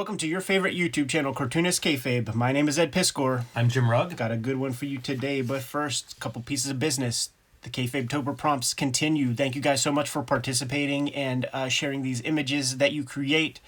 [0.00, 2.34] Welcome to your favorite YouTube channel, Cartoonist Kayfabe.
[2.34, 3.44] My name is Ed Piskor.
[3.54, 4.16] I'm Jim Rugg.
[4.16, 7.28] Got a good one for you today, but first, a couple pieces of business.
[7.60, 9.34] The Kayfabe Tober prompts continue.
[9.34, 13.60] Thank you guys so much for participating and uh, sharing these images that you create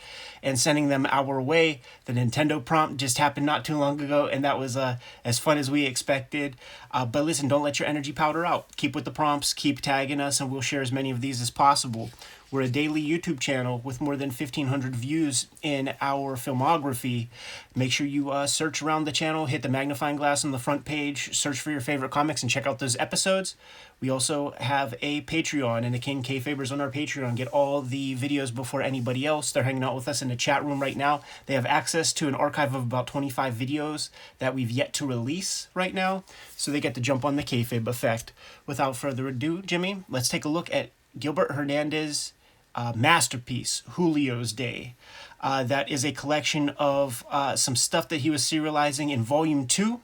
[0.42, 1.82] and sending them our way.
[2.06, 4.96] The Nintendo prompt just happened not too long ago, and that was uh,
[5.26, 6.56] as fun as we expected.
[6.92, 8.74] Uh, but listen, don't let your energy powder out.
[8.76, 11.50] Keep with the prompts, keep tagging us, and we'll share as many of these as
[11.50, 12.08] possible.
[12.52, 17.28] We're a daily YouTube channel with more than 1,500 views in our filmography.
[17.74, 20.84] Make sure you uh, search around the channel, hit the magnifying glass on the front
[20.84, 23.56] page, search for your favorite comics, and check out those episodes.
[24.00, 28.16] We also have a Patreon, and the King Kayfabers on our Patreon get all the
[28.16, 29.50] videos before anybody else.
[29.50, 31.22] They're hanging out with us in the chat room right now.
[31.46, 35.68] They have access to an archive of about 25 videos that we've yet to release
[35.72, 38.34] right now, so they get to jump on the Kayfabe effect.
[38.66, 42.34] Without further ado, Jimmy, let's take a look at Gilbert Hernandez
[42.74, 44.94] uh, masterpiece, Julio's Day.
[45.40, 49.66] Uh, that is a collection of uh, some stuff that he was serializing in volume
[49.66, 50.00] two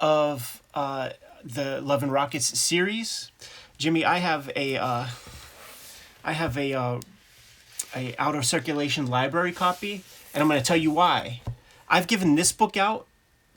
[0.00, 1.10] of uh,
[1.44, 3.30] the Love and Rockets series.
[3.78, 5.06] Jimmy, I have a uh,
[6.24, 7.00] I have a uh,
[7.94, 10.02] a out of circulation library copy,
[10.32, 11.40] and I'm going to tell you why.
[11.88, 13.06] I've given this book out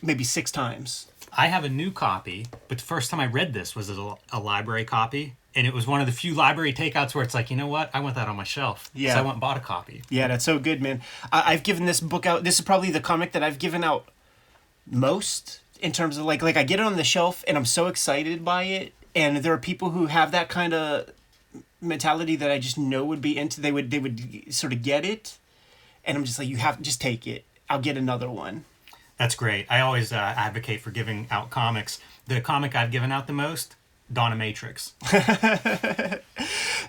[0.02, 1.08] maybe six times.
[1.38, 4.39] I have a new copy, but the first time I read this was a, a
[4.39, 7.55] library copy, and it was one of the few library takeouts where it's like, you
[7.55, 8.89] know what, I want that on my shelf.
[8.95, 9.13] Yeah.
[9.13, 10.02] So I went and bought a copy.
[10.09, 11.02] Yeah, that's so good, man.
[11.31, 12.43] I- I've given this book out.
[12.43, 14.09] This is probably the comic that I've given out
[14.89, 17.88] most in terms of like like I get it on the shelf and I'm so
[17.88, 18.93] excited by it.
[19.15, 21.09] And there are people who have that kind of
[21.81, 23.61] mentality that I just know would be into.
[23.61, 25.38] They would they would sort of get it,
[26.05, 27.45] and I'm just like, you have just take it.
[27.69, 28.65] I'll get another one.
[29.18, 29.66] That's great.
[29.70, 32.00] I always uh, advocate for giving out comics.
[32.28, 33.76] The comic I've given out the most,
[34.12, 34.94] Donna Matrix.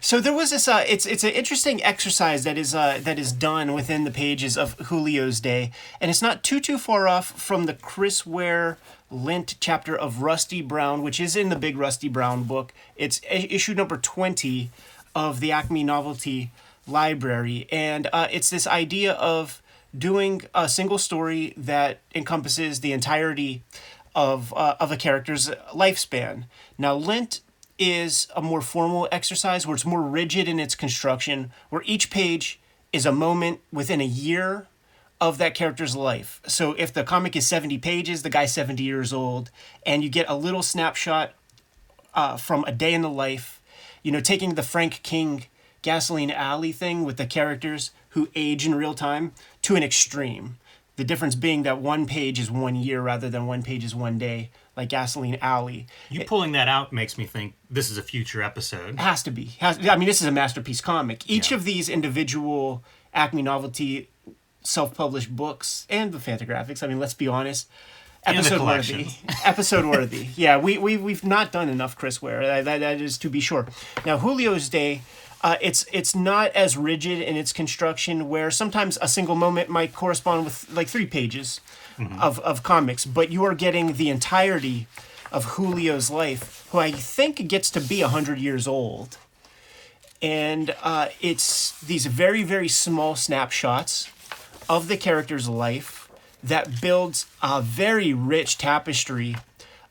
[0.00, 0.68] So there was this.
[0.68, 4.56] Uh, it's it's an interesting exercise that is uh, that is done within the pages
[4.56, 8.78] of Julio's Day, and it's not too too far off from the Chris Ware
[9.10, 12.72] Lint chapter of Rusty Brown, which is in the Big Rusty Brown book.
[12.96, 14.70] It's issue number twenty
[15.14, 16.52] of the Acme Novelty
[16.86, 19.60] Library, and uh, it's this idea of
[19.98, 23.62] doing a single story that encompasses the entirety
[24.14, 26.44] of uh, of a character's lifespan.
[26.76, 27.40] Now, Lint
[27.78, 32.58] is a more formal exercise where it's more rigid in its construction, where each page
[32.92, 34.66] is a moment within a year
[35.20, 36.40] of that character's life.
[36.46, 39.50] So if the comic is 70 pages, the guy's 70 years old,
[39.84, 41.32] and you get a little snapshot
[42.14, 43.60] uh, from a day in the life,
[44.02, 45.44] you know, taking the Frank King
[45.82, 49.32] Gasoline Alley thing with the characters who age in real time
[49.68, 50.56] to an extreme.
[50.96, 54.16] The difference being that one page is one year rather than one page is one
[54.16, 55.86] day, like Gasoline Alley.
[56.08, 58.98] You pulling that out makes me think this is a future episode.
[58.98, 59.44] Has to be.
[59.60, 61.28] Has, I mean, this is a masterpiece comic.
[61.30, 61.58] Each Yeah.
[61.58, 64.08] of these individual Acme Novelty
[64.62, 66.82] self-published books and the Fantagraphics.
[66.82, 67.68] I mean, let's be honest.
[68.24, 69.06] Episode worthy.
[69.44, 70.28] Episode worthy.
[70.34, 72.44] Yeah, we, we, we've not done enough Chris Ware.
[72.44, 73.66] That, that, that is to be sure.
[74.04, 75.02] Now, Julio's Day,
[75.42, 79.94] uh, it's it's not as rigid in its construction where sometimes a single moment might
[79.94, 81.60] correspond with like three pages
[82.20, 84.86] of, of comics, but you are getting the entirety
[85.32, 89.18] of Julio's life, who I think gets to be 100 years old.
[90.20, 94.10] And uh, it's these very very small snapshots
[94.68, 96.10] of the character's life
[96.42, 99.36] that builds a very rich tapestry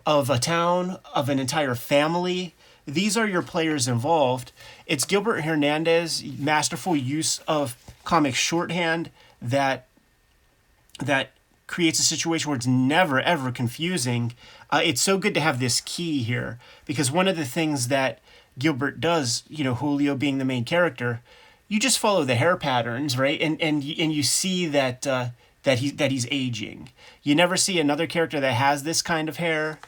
[0.05, 2.53] of a town of an entire family
[2.87, 4.51] these are your players involved
[4.85, 9.11] it's gilbert hernandez masterful use of comic shorthand
[9.41, 9.87] that
[10.99, 11.31] that
[11.67, 14.33] creates a situation where it's never ever confusing.
[14.71, 18.19] Uh, it's so good to have this key here because one of the things that
[18.57, 21.21] Gilbert does, you know, Julio being the main character,
[21.67, 23.39] you just follow the hair patterns, right?
[23.39, 25.27] And and and you see that uh,
[25.63, 26.89] that he that he's aging.
[27.21, 29.79] You never see another character that has this kind of hair,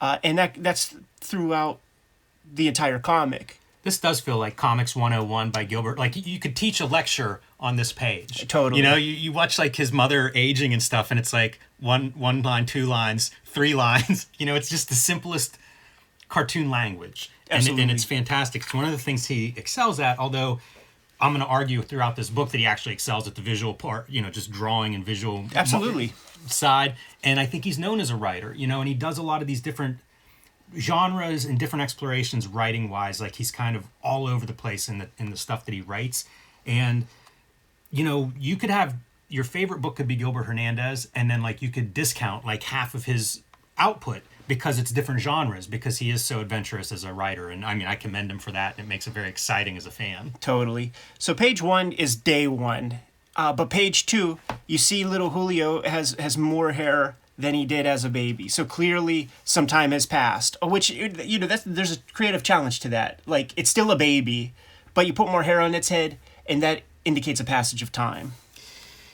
[0.00, 1.78] uh, and that that's throughout
[2.52, 3.60] the entire comic.
[3.84, 5.98] This does feel like Comics 101 by Gilbert.
[5.98, 8.46] Like you could teach a lecture on this page.
[8.48, 8.80] Totally.
[8.82, 12.10] You know, you, you watch like his mother aging and stuff, and it's like one
[12.16, 14.26] one line, two lines, three lines.
[14.36, 15.58] You know, it's just the simplest
[16.28, 17.30] cartoon language.
[17.50, 18.62] And, it- and it's fantastic.
[18.62, 20.60] It's one of the things he excels at, although
[21.20, 24.10] I'm going to argue throughout this book that he actually excels at the visual part,
[24.10, 26.12] you know, just drawing and visual Absolutely.
[26.46, 26.94] side.
[27.24, 29.40] And I think he's known as a writer, you know, and he does a lot
[29.40, 29.98] of these different
[30.76, 34.98] genres and different explorations writing wise like he's kind of all over the place in
[34.98, 36.24] the in the stuff that he writes
[36.66, 37.06] and
[37.90, 38.96] you know you could have
[39.28, 42.94] your favorite book could be Gilbert Hernandez and then like you could discount like half
[42.94, 43.42] of his
[43.78, 47.74] output because it's different genres because he is so adventurous as a writer and I
[47.74, 50.92] mean I commend him for that it makes it very exciting as a fan Totally.
[51.18, 53.00] So page one is day one.
[53.36, 57.86] Uh, but page two, you see little Julio has has more hair than he did
[57.86, 58.48] as a baby.
[58.48, 60.56] So clearly, some time has passed.
[60.60, 63.20] uh, Which you know, that's there's a creative challenge to that.
[63.26, 64.52] Like it's still a baby,
[64.94, 68.32] but you put more hair on its head, and that indicates a passage of time.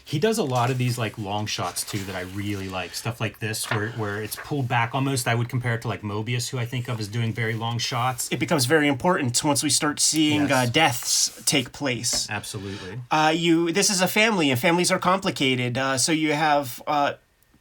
[0.07, 2.95] He does a lot of these like long shots too that I really like.
[2.95, 5.27] Stuff like this where where it's pulled back almost.
[5.27, 7.79] I would compare it to like Moebius, who I think of as doing very long
[7.79, 8.29] shots.
[8.31, 10.51] It becomes very important once we start seeing Yes.
[10.51, 12.29] uh, deaths take place.
[12.31, 13.01] Absolutely.
[13.11, 17.15] uh, you this is a family and families are complicated uh, so you have uh,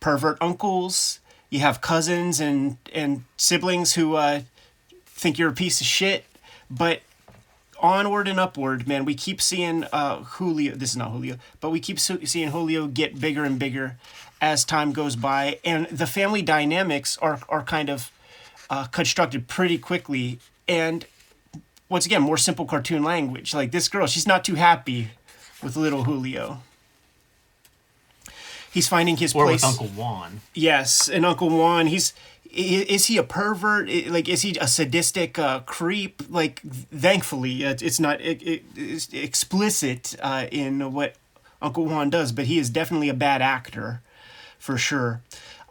[0.03, 1.19] pervert uncles.
[1.49, 4.41] You have cousins and and siblings who uh,
[5.05, 6.25] think you're a piece of shit.
[6.69, 7.01] But
[7.79, 11.81] onward and upward man we keep seeing uh, julio this is not julio but we
[11.81, 13.97] keep seeing julio get bigger and bigger
[14.39, 15.59] as time goes by.
[15.63, 18.11] And the family dynamics are, are kind of
[18.69, 20.39] uh, constructed pretty quickly.
[20.67, 21.05] And
[21.87, 23.53] once again more simple cartoon language.
[23.53, 25.11] Like this girl she's not too happy
[25.61, 26.61] with little julio
[28.73, 29.61] he's finding his Or place.
[29.61, 30.41] With Uncle Juan.
[30.53, 32.13] yes and uncle juan he's
[32.55, 33.89] is he a pervert?
[34.07, 36.21] Like is he a sadistic uh, creep?
[36.29, 36.61] Like
[36.93, 41.15] thankfully uh, it's not it, it, it's explicit uh, in what
[41.61, 44.01] uncle juan does but he is definitely a bad actor
[44.59, 45.21] for sure.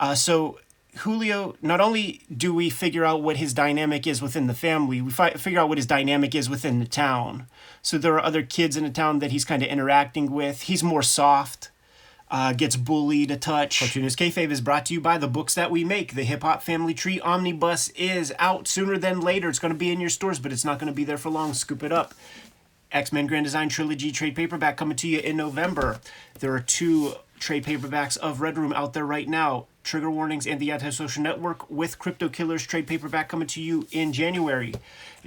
[0.00, 0.58] Uh, so
[0.96, 5.10] julio not only do we figure out what his dynamic is within the family we
[5.10, 7.46] fi- figure out what his dynamic is within the town.
[7.80, 10.62] So there are other kids in the town that he's kind of interacting with.
[10.62, 11.70] He's more soft
[12.32, 13.78] uh, gets bullied a touch.
[13.78, 16.14] Cartoonist Kayfabe is brought to you by the books that we make.
[16.14, 19.50] The Hip Hop Family Tree Omnibus is out sooner than later.
[19.50, 21.28] It's going to be in your stores, but it's not going to be there for
[21.28, 21.52] long.
[21.52, 22.14] Scoop it up.
[22.90, 26.00] X Men Grand Design Trilogy trade paperback coming to you in November.
[26.40, 29.66] There are two trade paperbacks of Red Room out there right now.
[29.84, 34.12] Trigger Warnings and the Antisocial Network with Crypto Killers trade paperback coming to you in
[34.12, 34.74] January.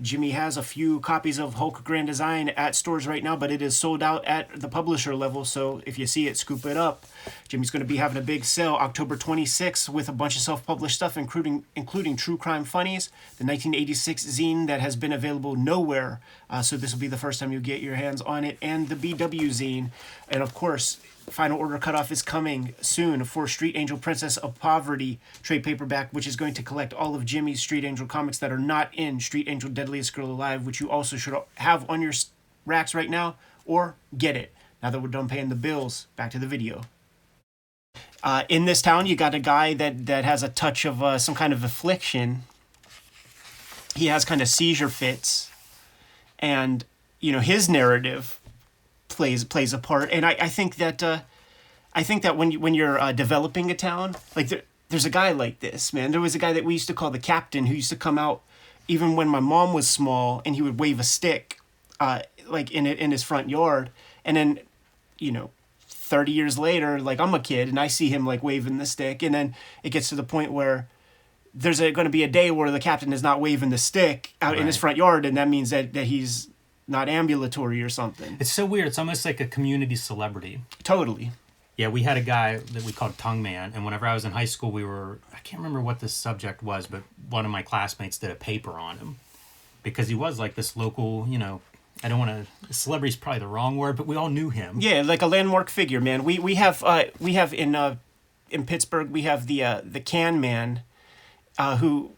[0.02, 3.62] Jimmy has a few copies of Hulk Grand Design at stores right now, but it
[3.62, 5.46] is sold out at the publisher level.
[5.46, 7.06] So if you see it, scoop it up.
[7.48, 10.96] Jimmy's going to be having a big sale October 26th with a bunch of self-published
[10.96, 13.08] stuff, including including True Crime Funnies,
[13.38, 16.20] the 1986 zine that has been available nowhere.
[16.50, 18.90] Uh, so this will be the first time you get your hands on it, and
[18.90, 19.92] the BW zine,
[20.28, 21.00] and of course.
[21.30, 26.28] Final order cutoff is coming soon for Street Angel Princess of Poverty trade paperback, which
[26.28, 29.48] is going to collect all of Jimmy's Street Angel comics that are not in Street
[29.50, 32.14] Angel Deadliest Girl Alive, which you also should have on your
[32.66, 33.36] racks right now,
[33.66, 34.54] or get it.
[34.84, 36.84] Now that we're done paying the bills, back to the video.
[38.22, 41.18] Uh, in this town, you got a guy that, that has a touch of uh,
[41.18, 42.44] some kind of affliction.
[43.96, 45.50] He has kind of seizure fits,
[46.38, 46.86] and
[47.20, 48.40] you know his narrative
[49.16, 50.10] plays plays a part.
[50.12, 51.22] And I, I think that uh,
[51.94, 55.10] I think that when you when you're uh, developing a town, like there, there's a
[55.10, 56.12] guy like this man.
[56.12, 58.18] There was a guy that we used to call the captain who used to come
[58.18, 58.42] out
[58.88, 61.60] even when my mom was small, and he would wave a stick,
[62.00, 63.90] uh, like in it in his front yard,
[64.24, 64.60] and then,
[65.18, 65.52] you know,
[65.88, 69.24] 30 years later, like I'm a kid and I see him like waving the stick.
[69.24, 70.88] And then it gets to the point where
[71.54, 74.58] there's going to be a day where the captain is not waving the stick out
[74.58, 75.26] in his front yard.
[75.26, 76.50] And that means that, that he's
[76.88, 78.38] not ambulatory or something.
[78.40, 78.88] It's so weird.
[78.88, 80.62] It's almost like a community celebrity.
[80.84, 81.32] Totally.
[81.78, 84.32] Yeah, we had a guy that we called Tongue Man, and whenever I was in
[84.32, 87.64] high school, we were I can't remember what the subject was, but one of my
[87.64, 89.18] classmates did a paper on him
[89.84, 91.62] because he was like this local, you know,
[92.04, 94.78] I don't want to celebrity's probably the wrong word, but we all knew him.
[94.80, 96.24] Yeah, like a landmark figure, man.
[96.24, 97.98] We we have uh we have in uh
[98.50, 100.82] in Pittsburgh we have the uh the can man
[101.58, 102.12] uh who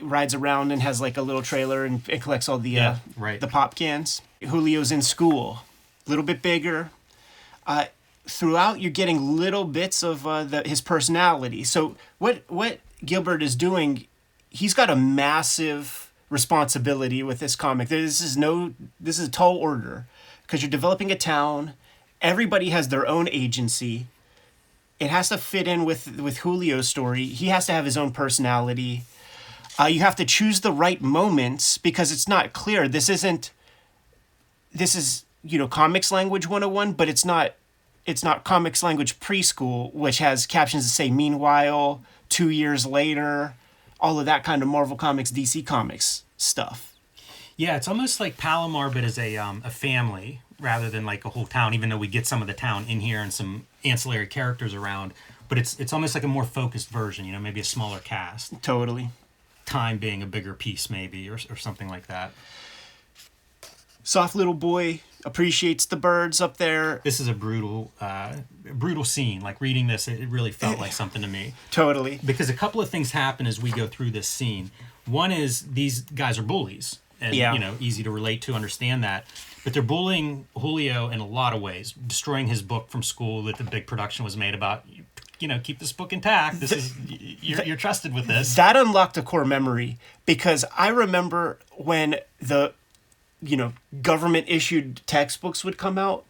[0.00, 2.96] rides around and has like a little trailer and, and collects all the Yeah, uh
[3.16, 3.40] right.
[3.40, 4.22] the pop cans.
[4.40, 5.60] Julio's in school,
[6.06, 6.90] a little bit bigger.
[7.66, 7.86] Uh
[8.26, 11.64] throughout you're getting little bits of uh the his personality.
[11.64, 14.06] So what what Gilbert is doing,
[14.50, 17.88] he's got a massive responsibility with this comic.
[17.88, 20.06] This is no this is a tall order
[20.42, 21.72] because you're developing a town.
[22.20, 24.06] Everybody has their own agency.
[25.00, 27.24] It has to fit in with with Julio's story.
[27.24, 29.02] He has to have his own personality.
[29.78, 32.88] Uh, you have to choose the right moments because it's not clear.
[32.88, 33.50] This isn't.
[34.72, 37.54] This is you know comics language 101, but it's not.
[38.04, 43.54] It's not comics language preschool, which has captions that say "Meanwhile," two years later,
[44.00, 46.94] all of that kind of Marvel Comics, DC Comics stuff.
[47.56, 51.30] Yeah, it's almost like Palomar, but as a um, a family rather than like a
[51.30, 51.74] whole town.
[51.74, 55.12] Even though we get some of the town in here and some ancillary characters around,
[55.48, 57.24] but it's it's almost like a more focused version.
[57.24, 58.60] You know, maybe a smaller cast.
[58.62, 59.10] Totally.
[59.66, 62.32] Time being a bigger piece, maybe, or or something like that.
[64.04, 67.00] Soft little boy appreciates the birds up there.
[67.04, 68.34] This is a brutal, uh,
[68.74, 69.40] brutal scene.
[69.40, 71.54] Like reading this, it, it really felt like something to me.
[71.70, 72.18] Totally.
[72.24, 74.72] because a couple of things happen as we go through this scene.
[75.06, 77.52] One is these guys are bullies, and Yeah.
[77.52, 79.24] you know easy to relate to, understand that.
[79.62, 83.56] But they're bullying Julio in a lot of ways, destroying his book from school that
[83.58, 84.84] the big production was made about.
[85.42, 86.60] You know, keep this book intact.
[86.60, 86.94] This is
[87.42, 88.54] you're, you're trusted with this.
[88.54, 92.72] that unlocked a core memory because I remember when the
[93.42, 93.72] you know
[94.02, 96.24] government issued textbooks would come out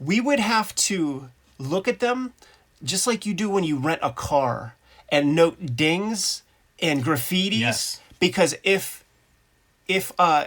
[0.00, 2.32] we would have to look at them
[2.82, 4.74] just like you do when you rent a car
[5.08, 6.42] and note dings
[6.82, 8.00] and graffitis Yes.
[8.18, 9.04] because if
[9.86, 10.46] if uh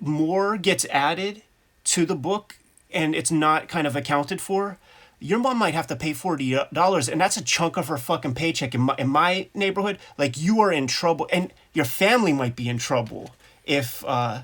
[0.00, 1.42] more gets added
[1.84, 2.56] to the book
[2.92, 4.78] and it's not kind of accounted for
[5.24, 8.74] your mom might have to pay $40 and that's a chunk of her fucking paycheck
[8.74, 12.68] in my, in my neighborhood like you are in trouble and your family might be
[12.68, 13.30] in trouble
[13.64, 14.42] if uh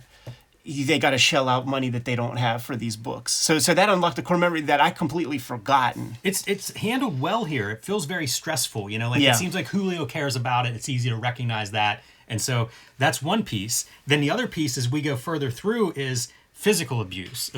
[0.65, 3.33] they got to shell out money that they don't have for these books.
[3.33, 6.19] So so that unlocked a core memory that I completely forgotten.
[6.23, 7.71] It's it's handled well here.
[7.71, 9.11] It feels very stressful, you know.
[9.11, 9.33] Like Yeah.
[9.33, 10.75] it seems like Julio cares about it.
[10.77, 12.69] It's easy to recognize that, and so
[12.99, 13.87] that's one piece.
[14.07, 17.51] Then the other piece, as we go further through, is physical abuse.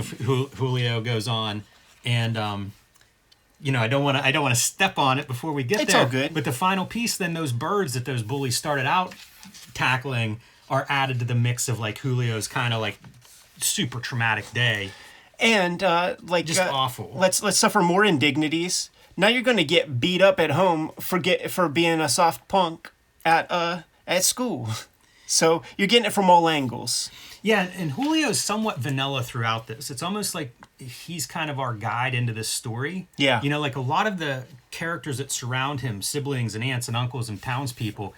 [0.57, 1.65] Julio goes on,
[2.05, 2.73] and um,
[3.63, 5.63] you know, I don't want to I don't want to step on it before we
[5.63, 6.03] get It's there.
[6.03, 6.35] all good.
[6.35, 9.15] But the final piece, then those birds that those bullies started out
[9.75, 12.99] tackling are added to the mix of like Julio's kind of like
[13.59, 14.91] super traumatic day.
[15.39, 17.13] And uh like Just uh, awful.
[17.15, 18.91] Let's let's suffer more indignities.
[19.17, 22.49] Now you're going to get beat up at home for get for being a soft
[22.49, 22.91] punk
[23.25, 24.69] at uh at school.
[25.25, 27.11] So you're getting it from all angles.
[27.43, 29.91] Yeah, and Julio's somewhat vanilla throughout this.
[29.91, 33.09] It's almost like he's kind of our guide into this story.
[33.17, 33.43] Yeah.
[33.43, 36.97] You know, like a lot of the characters that surround him, siblings and aunts and
[36.97, 38.15] uncles and townspeople,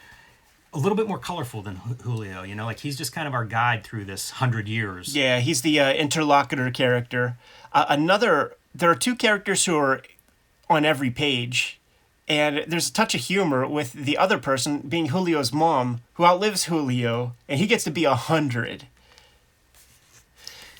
[0.75, 2.43] a little bit more colorful than Julio.
[2.43, 5.16] You know, like he's just kind of our guide through this hundred years.
[5.16, 7.37] Yeah, he's the uh, interlocutor character.
[7.73, 10.02] Uh, another, there are two characters who are
[10.69, 11.81] on every page,
[12.28, 16.64] and there's a touch of humor with the other person being Julio's mom, who outlives
[16.64, 18.87] Julio, and he gets to be a hundred.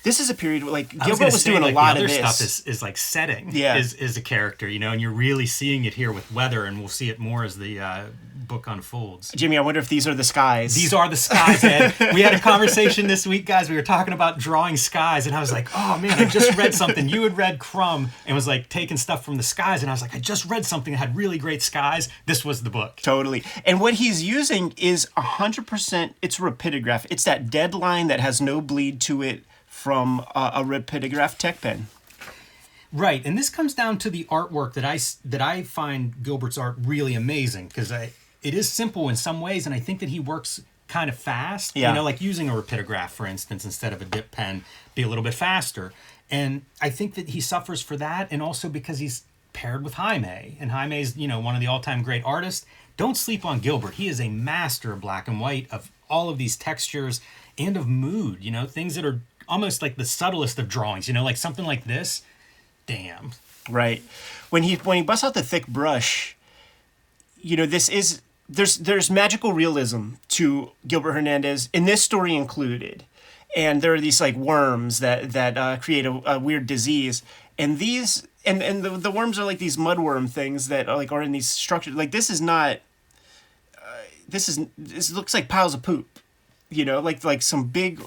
[0.05, 2.03] This is a period where, like Gilbert gonna was, say, doing like, a lot the
[2.03, 2.19] other of this.
[2.19, 3.75] stuff is, is like setting Yeah.
[3.75, 6.77] is, is a character, you know, and you're really seeing it here with weather, and
[6.79, 8.03] we'll see it more as the uh,
[8.35, 9.31] book unfolds.
[9.35, 10.75] Jimmy, I wonder if these are the skies.
[10.75, 11.95] These are the skies, Ed.
[12.13, 13.67] we had a conversation this week, guys.
[13.67, 16.75] We were talking about drawing skies, and I was like, oh man, I just read
[16.75, 17.09] something.
[17.09, 20.03] You had read Crumb and was like taking stuff from the skies, and I was
[20.03, 22.09] like, I just read something that had really great skies.
[22.27, 22.97] This was the book.
[23.01, 23.43] Totally.
[23.65, 27.05] And what he's using is 100% it's rapidograph.
[27.09, 29.43] It's that dead line that has no bleed to it
[29.85, 31.85] from uh, a rapidograph tech pen.
[32.91, 36.77] Right, and this comes down to the artwork that I that I find Gilbert's art
[36.81, 40.19] really amazing because I it is simple in some ways, and I think that he
[40.19, 41.75] works kind of fast.
[41.75, 41.89] Yeah.
[41.89, 44.65] You know, like using a rapidograph, for instance, instead of a dip pen,
[44.95, 45.93] be a little bit faster.
[46.31, 49.21] And I think that he suffers for that, and also because he's
[49.53, 52.65] paired with Jaime, and Jaime's you know one of the all time great artists.
[52.97, 53.95] Don't sleep on Gilbert.
[53.95, 57.21] He is a master of black and white of all of these textures
[57.55, 58.43] and of mood.
[58.43, 61.07] You know, things that are almost like the subtlest of drawings.
[61.07, 62.21] You know, like something like this.
[62.85, 63.31] Damn.
[63.69, 64.03] Right.
[64.49, 66.35] When he when he busts out the thick brush,
[67.41, 73.03] you know, this is there's there's magical realism to Gilbert Hernandez in this story included.
[73.55, 77.23] And there are these like worms that that uh, create a, a weird disease,
[77.57, 81.11] and these and and the, the worms are like these mudworm things that are like
[81.11, 81.95] are in these structures.
[81.95, 82.79] Like this is not.
[83.77, 86.19] Uh, this is this looks like piles of poop,
[86.69, 88.01] you know, like like some big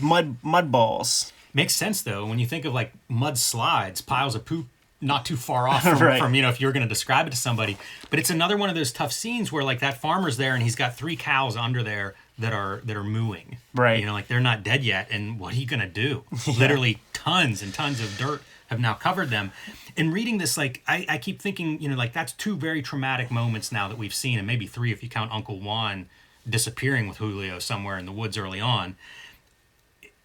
[0.00, 1.32] mud mud balls.
[1.54, 4.66] Makes sense though when you think of like mud slides, piles of poop
[5.00, 6.18] not too far off from, Right.
[6.18, 7.76] from you know if you're going to describe it to somebody.
[8.10, 10.76] But it's another one of those tough scenes where like that farmer's there and he's
[10.76, 13.58] got three cows under there that are that are mooing.
[13.74, 13.98] Right.
[14.00, 16.24] You know, like they're not dead yet, and what are you going to do?
[16.58, 19.52] Literally tons and tons of dirt have now covered them.
[19.96, 23.30] And reading this, like I, I keep thinking, you know, like that's two very traumatic
[23.30, 26.08] moments now that we've seen, and maybe three if you count Uncle Juan
[26.48, 28.96] disappearing with Julio somewhere in the woods early on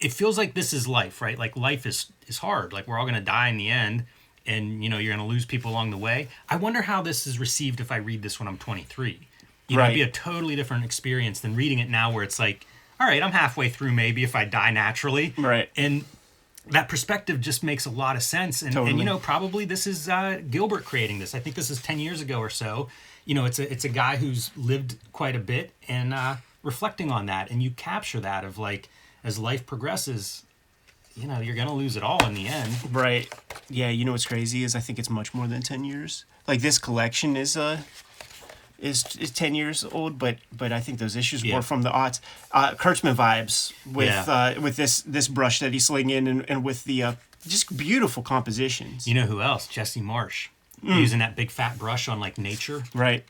[0.02, 1.38] it feels like this is life, right?
[1.38, 2.74] Like life is is hard.
[2.74, 4.06] Like we're all going to die in the end
[4.46, 6.28] and you know, you're going to lose people along the way.
[6.50, 9.20] I wonder how this is received if I read this when I'm 23.
[9.68, 12.66] You know, it'd be a totally different experience than reading it now where it's like,
[13.00, 15.34] all right, I'm halfway through maybe if I die naturally.
[15.38, 15.70] Right.
[15.78, 16.04] And
[16.70, 18.62] that perspective just makes a lot of sense.
[18.62, 21.34] And, and you know, probably this is uh, Gilbert creating this.
[21.34, 22.90] I think this is 10 years ago or so.
[23.24, 27.12] You know, it's a it's a guy who's lived quite a bit and uh, reflecting
[27.12, 27.50] on that.
[27.50, 28.90] And you capture that of like,
[29.24, 30.44] as life progresses,
[31.16, 32.74] you know, you're going to lose it all in the end.
[32.96, 33.28] Right.
[33.70, 36.26] Yeah, you know what's crazy is I think it's much more than 10 years.
[36.48, 37.82] Like this collection is uh
[38.80, 41.56] is is 10 years old, but but I think those issues Yeah.
[41.56, 42.20] were from the aughts.
[42.52, 44.56] Uh Kurtzman vibes with Yeah.
[44.58, 47.14] uh with this this brush that he's slinging and, and with the uh
[47.48, 49.08] just beautiful compositions.
[49.08, 49.68] You know who else?
[49.68, 50.50] Jesse Marsh.
[50.84, 51.00] Mm.
[51.00, 52.84] Using that big fat brush on like nature.
[52.96, 53.24] Right.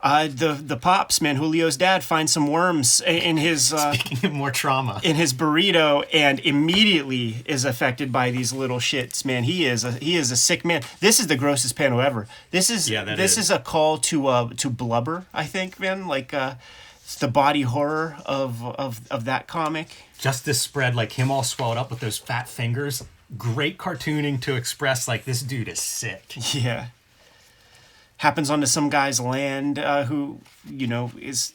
[0.00, 4.32] Uh, the the pops, man, Julio's dad finds some worms in his uh, Speaking of
[4.32, 5.00] more trauma.
[5.02, 9.24] in his burrito and immediately is affected by these little shits.
[9.24, 10.82] Man, he is a he is a sick man.
[11.00, 12.28] This is the grossest panel ever.
[12.52, 13.46] This is Yeah, this is.
[13.46, 15.26] is a call to uh to blubber.
[15.34, 16.54] I think, man, like uh,
[17.02, 19.88] it's the body horror of of of that comic.
[20.18, 23.04] just this spread like him all swelled up with those fat fingers.
[23.36, 26.34] Great cartooning to express like this dude is sick.
[26.54, 26.86] Yeah.
[28.18, 31.52] Happens onto some guy's land uh, who, you know, is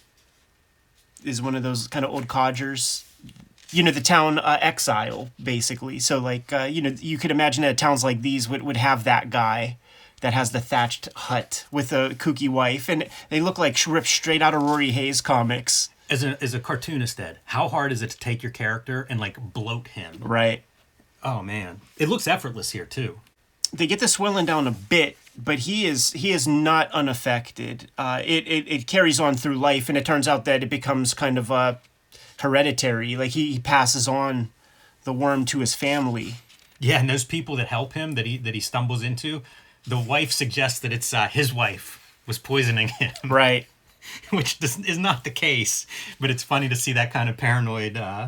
[1.23, 3.05] is one of those kind of old codgers.
[3.71, 5.97] You know, the town uh, exile, basically.
[5.99, 9.03] So, like, uh, you know, you could imagine that towns like these would, would have
[9.05, 9.77] that guy
[10.21, 12.87] that has the thatched hut with a kooky wife.
[12.87, 15.89] And they look like ripped straight out of Rory Hayes comics.
[16.09, 19.19] As a as a cartoonist, Ed, how hard is it to take your character and
[19.19, 20.17] like bloat him?
[20.21, 20.63] Right.
[21.23, 23.19] Oh man, it looks effortless here too.
[23.73, 27.89] they get the swelling down a bit, but he is he is not unaffected.
[27.97, 31.13] Uh, it, it it carries on through life, and it turns out that it becomes
[31.13, 31.75] kind of uh,
[32.39, 33.15] hereditary.
[33.15, 34.49] Like he, he passes on
[35.03, 36.35] the worm to his family.
[36.79, 39.41] Yeah, and those people that help him that he that he stumbles into,
[39.87, 43.67] the wife suggests that it's uh, his wife was poisoning him, Right.
[44.31, 45.87] which is not the case.
[46.19, 48.27] But it's funny to see that kind of paranoid uh,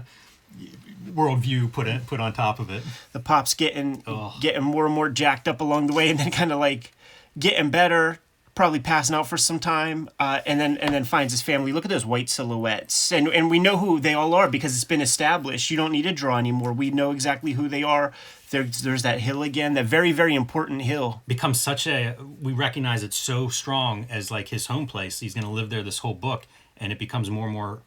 [1.10, 2.84] worldview put in, put on top of it.
[3.12, 4.34] The pop's getting Ugh.
[4.42, 6.92] getting more and more jacked up along the way, and then kind of like
[7.38, 8.20] getting better.
[8.54, 11.74] Probably passing out for some time, uh, and then and then finds his family.
[11.74, 14.86] Look at those white silhouettes, and and we know who they all are because it's
[14.86, 15.70] been established.
[15.70, 16.72] You don't need to draw anymore.
[16.72, 18.14] We know exactly who they are.
[18.52, 21.22] There's there's that hill again, that very very important hill.
[21.28, 25.44] becomes such a we recognize it so strong as like his home place he's going
[25.44, 27.82] to live there this whole book and it becomes more and more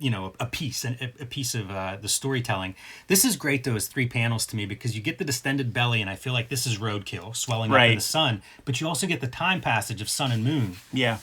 [0.00, 2.74] you know a piece and a, piece of uh, the storytelling.
[3.06, 6.00] This is great though as three panels to me because you get the distended belly
[6.00, 9.06] and i feel like this is roadkill swelling up in the sun but you also
[9.06, 10.76] get the time passage of sun and moon.
[10.92, 11.18] Yeah,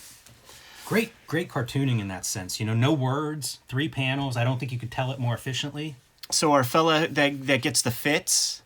[0.85, 4.71] great great cartooning in that sense you know no words three panels i don't think
[4.71, 5.95] you could tell it more efficiently.
[6.29, 8.61] So our fella that that gets the fits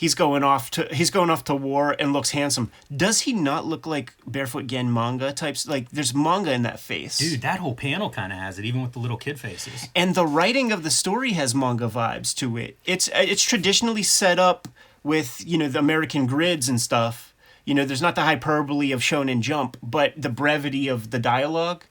[0.00, 2.72] he's going off to he's going off to war and looks handsome.
[2.94, 5.68] Does he not look like barefoot gen manga types?
[5.68, 7.18] Like there's manga in that face.
[7.18, 9.88] Dude that whole panel kind of has it even with the little kid faces.
[9.94, 12.78] And the writing of the story has manga vibes to it.
[12.86, 14.68] It's it's traditionally set up
[15.04, 17.34] with you know the american grids and stuff.
[17.66, 21.84] You know there's not the hyperbole of shonen jump but the brevity of the dialogue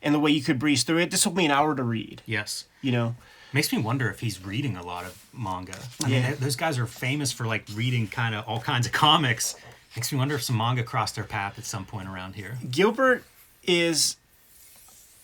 [0.00, 1.10] and the way you could breeze through it.
[1.10, 2.22] This will be an hour to read.
[2.26, 2.66] Yes.
[2.80, 3.16] You know
[3.52, 5.78] Makes me wonder if he's reading a lot of manga.
[6.02, 6.26] I mean, Yeah.
[6.28, 9.54] th- those guys are famous for like reading kind of all kinds of comics.
[9.94, 12.58] Makes me wonder if some manga crossed their path at some point around here.
[12.70, 13.24] Gilbert
[13.62, 14.16] is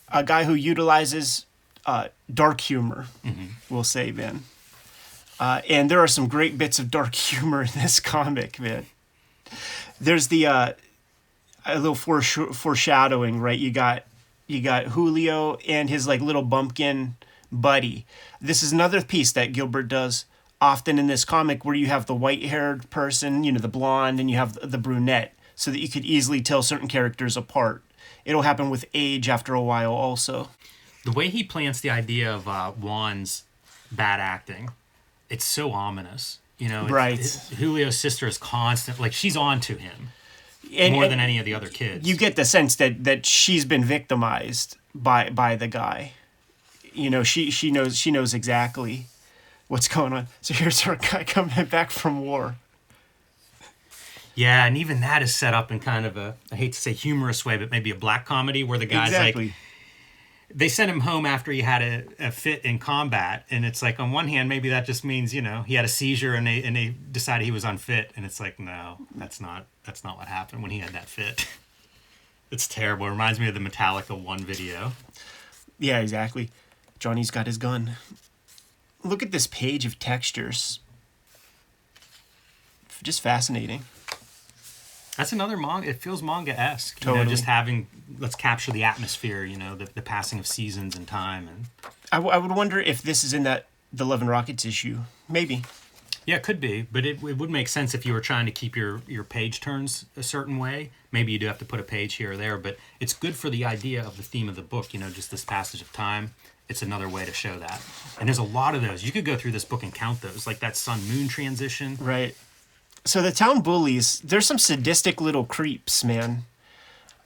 [0.09, 1.45] a guy who utilizes
[1.85, 3.07] uh, dark humor,
[3.69, 4.45] we'll say, man.
[5.41, 8.87] Uh, and there are some great bits of dark humor in this comic, man.
[10.01, 10.73] There's the uh,
[11.67, 13.59] a little foresh- foreshadowing, right?
[13.59, 14.05] You got
[14.47, 17.17] you got Julio and his like little bumpkin
[17.53, 18.07] buddy.
[18.41, 20.25] This is another piece that Gilbert does
[20.61, 24.31] often in this comic where you have the white-haired person, you know, the blonde, and
[24.31, 27.83] you have the brunette, so that you could easily tell certain characters apart.
[28.25, 30.51] It'll happen with age after a while, also.
[31.05, 33.43] The way he plants the idea of uh, Juan's
[33.91, 34.71] bad acting,
[35.29, 36.39] it's so ominous.
[36.59, 37.19] You know, it- Right.
[37.19, 40.11] it- Julio's sister is constant, like she's on to him
[40.77, 42.09] And, more and than any of the other kids.
[42.09, 46.13] you get the sense that that she's been victimized by by the guy.
[46.95, 49.07] You know, she she knows she knows exactly
[49.69, 50.29] what's going on.
[50.41, 52.57] So here's her guy coming back from war.
[54.35, 56.93] yeah, and even that is set up in kind of a, I hate to say
[56.93, 59.47] humorous way, but maybe a black comedy where the guy's exactly.
[59.47, 59.55] like,
[60.55, 63.99] they sent him home after he had a, a fit in combat and it's like
[63.99, 66.63] on one hand maybe that just means you know he had a seizure and they
[66.63, 70.29] and they decided he was unfit and it's like no that's not that's not what
[70.29, 71.49] happened when he had that fit
[72.51, 74.93] it's terrible it reminds me of the metallica one video
[75.79, 76.51] Yeah, exactly.
[77.03, 77.97] Johnny's got his gun.
[79.03, 80.79] Look at this page of textures.
[83.03, 83.83] Just fascinating.
[85.17, 87.35] that's another manga it feels manga-esque you know Totally.
[87.35, 87.89] just having
[88.21, 91.67] let's capture the atmosphere you know the, the passing of seasons and time and
[92.13, 94.99] I, w- I would wonder if this is in that the Love and Rockets issue.
[95.29, 95.65] Maybe.
[96.27, 98.53] Yeah, it could be, but it, it would make sense if you were trying to
[98.53, 100.91] keep your, your page turns a certain way.
[101.11, 103.51] Maybe you do have to put a page here or there, but it's good for
[103.51, 106.33] the idea of the theme of the book, you know, just this passage of time.
[106.69, 107.83] It's another way to show that.
[108.19, 109.05] And there's a lot of those.
[109.05, 111.99] You could go through this book and count those, like that sun moon transition.
[112.01, 112.35] Right.
[113.05, 116.45] So the town bullies, there's some sadistic little creeps, man.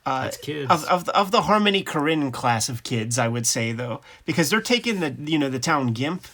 [0.04, 0.70] Uh, That's kids.
[0.70, 4.50] Of, of, the- of the Harmony Korine class of kids, I would say though, because
[4.50, 6.26] they're taking the you know the town gimp,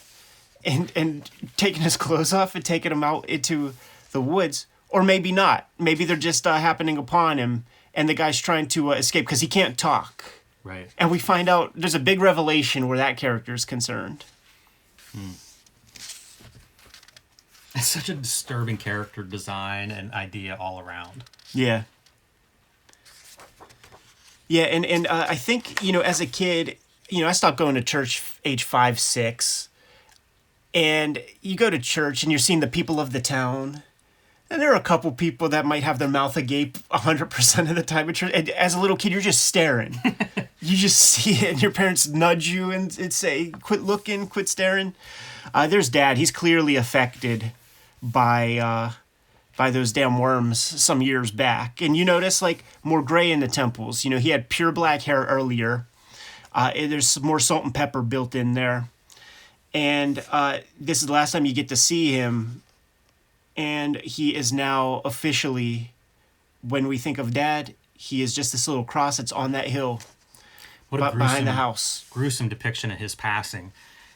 [0.63, 3.73] and and taking his clothes off and taking him out into
[4.11, 5.69] the woods, or maybe not.
[5.79, 9.41] Maybe they're just uh, happening upon him and the guy's trying to uh, escape because
[9.41, 10.23] he can't talk.
[10.63, 10.89] Right.
[10.97, 14.23] And we find out there's a big revelation where that character is concerned.
[17.75, 21.23] It's such a disturbing character design and idea all around.
[21.53, 21.83] Yeah.
[24.47, 26.77] Yeah, and and uh, I think you know, as a kid,
[27.09, 29.69] you know, I stopped going to church age five, six,
[30.73, 33.81] and you go to church and you're seeing the people of the town,
[34.51, 37.75] and there are a couple people that might have their mouth agape hundred percent of
[37.75, 38.31] the time at church.
[38.33, 39.99] And as a little kid, you're just staring.
[40.63, 44.49] you just see it, and your parents nudge you and, and say, "Quit looking, quit
[44.49, 44.93] staring."
[45.53, 46.17] Uh, there's dad.
[46.17, 47.51] He's clearly affected
[48.01, 48.57] by.
[48.57, 48.91] Uh,
[49.55, 51.81] by those damn worms some years back.
[51.81, 54.03] And you notice like more gray in the temples.
[54.03, 55.85] You know, he had pure black hair earlier.
[56.53, 58.89] Uh, there's more salt and pepper built in there.
[59.73, 62.61] And uh, this is the last time you get to see him.
[63.55, 65.91] And he is now officially,
[66.67, 70.01] when we think of dad, he is just this little cross that's on that hill
[70.93, 72.05] What a bu- behind the gruesome- house.
[72.09, 73.71] gruesome depiction of his passing.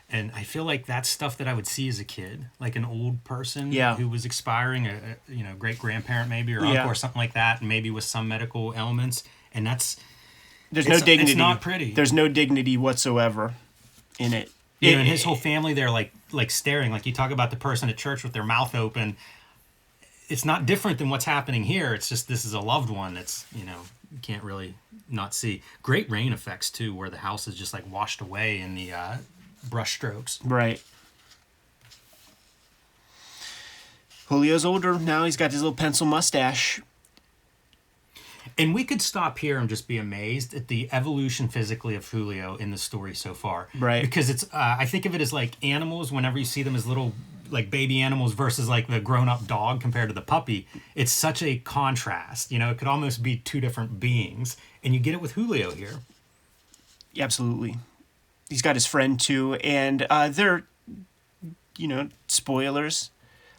[0.09, 2.85] And I feel like that's stuff that I would see as a kid, like an
[2.85, 3.95] old person Yeah.
[3.97, 6.67] who was expiring, a, a you know great grandparent maybe or Yeah.
[6.71, 9.23] uncle or something like that, and maybe with some medical ailments.
[9.53, 9.97] And that's
[10.71, 11.31] There's no dignity.
[11.33, 11.91] it's not pretty.
[11.91, 13.55] There's no dignity whatsoever
[14.17, 14.49] in it.
[14.79, 16.91] you know, and his whole family they're like like staring.
[16.91, 19.17] Like you talk about the person at church with their mouth open.
[20.29, 21.93] It's not different than what's happening here.
[21.93, 24.75] It's just this is a loved one that's you know you can't really
[25.09, 25.61] not see.
[25.81, 29.17] Great rain effects too, where the house is just like washed away in the uh,
[29.69, 30.39] brush strokes.
[30.43, 30.81] Right.
[34.29, 35.25] Julio's older now.
[35.25, 36.81] He's got his little pencil mustache.
[38.57, 42.55] And we could stop here and just be amazed at the evolution physically of Julio
[42.55, 43.67] in the story so far.
[43.77, 44.01] Right.
[44.01, 46.85] Because it's, uh, I think of it as like animals, whenever you see them as
[46.85, 47.13] little,
[47.49, 51.41] like baby animals versus like the grown up dog compared to the puppy, it's such
[51.41, 52.51] a contrast.
[52.51, 54.57] You know, it could almost be two different beings.
[54.83, 55.99] And you get it with Julio here.
[57.17, 57.77] Absolutely.
[58.49, 60.63] He's got his friend too, and uh, they're,
[61.77, 63.11] you know, spoilers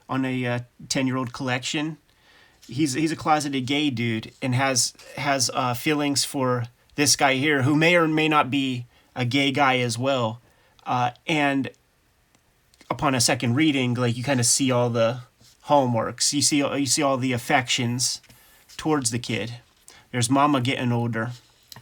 [0.09, 1.99] on a ten-year-old collection.
[2.69, 7.63] He's he's a closeted gay dude and has has uh, feelings for this guy here,
[7.63, 10.41] who may or may not be a gay guy as well.
[10.87, 11.71] Uh, and
[12.91, 15.21] upon a second reading, like you kind of see all the
[15.63, 16.33] hallmarks.
[16.33, 18.21] You see you see all the affections
[18.77, 19.55] towards the kid.
[20.13, 21.33] There's Mama getting older.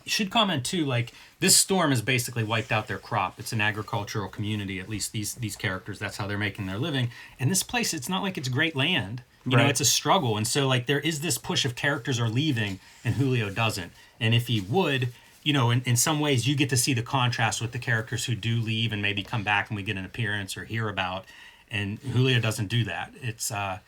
[0.05, 3.39] You should comment too, like this storm has basically wiped out their crop.
[3.39, 5.99] It's an agricultural community, at least these these characters.
[5.99, 7.11] That's how they're making their living.
[7.39, 9.23] And this place, it's not like it's great land.
[9.45, 10.37] You know, it's a struggle.
[10.37, 13.93] And so like there is this push of characters are leaving, and Julio doesn't.
[14.19, 17.03] And if he would, you know, in, in some ways you get to see the
[17.03, 20.05] contrast with the characters who do leave and maybe come back and we get an
[20.05, 21.27] appearance or hear about.
[21.71, 23.13] And Julio doesn't do that.
[23.23, 23.79] It's uh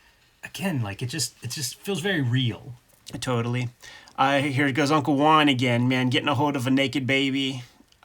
[0.45, 2.75] again, like it just it just feels very real.
[3.21, 3.71] Totally.
[4.19, 7.63] Uh, here goes Uncle Juan again, man, getting a hold of a naked baby,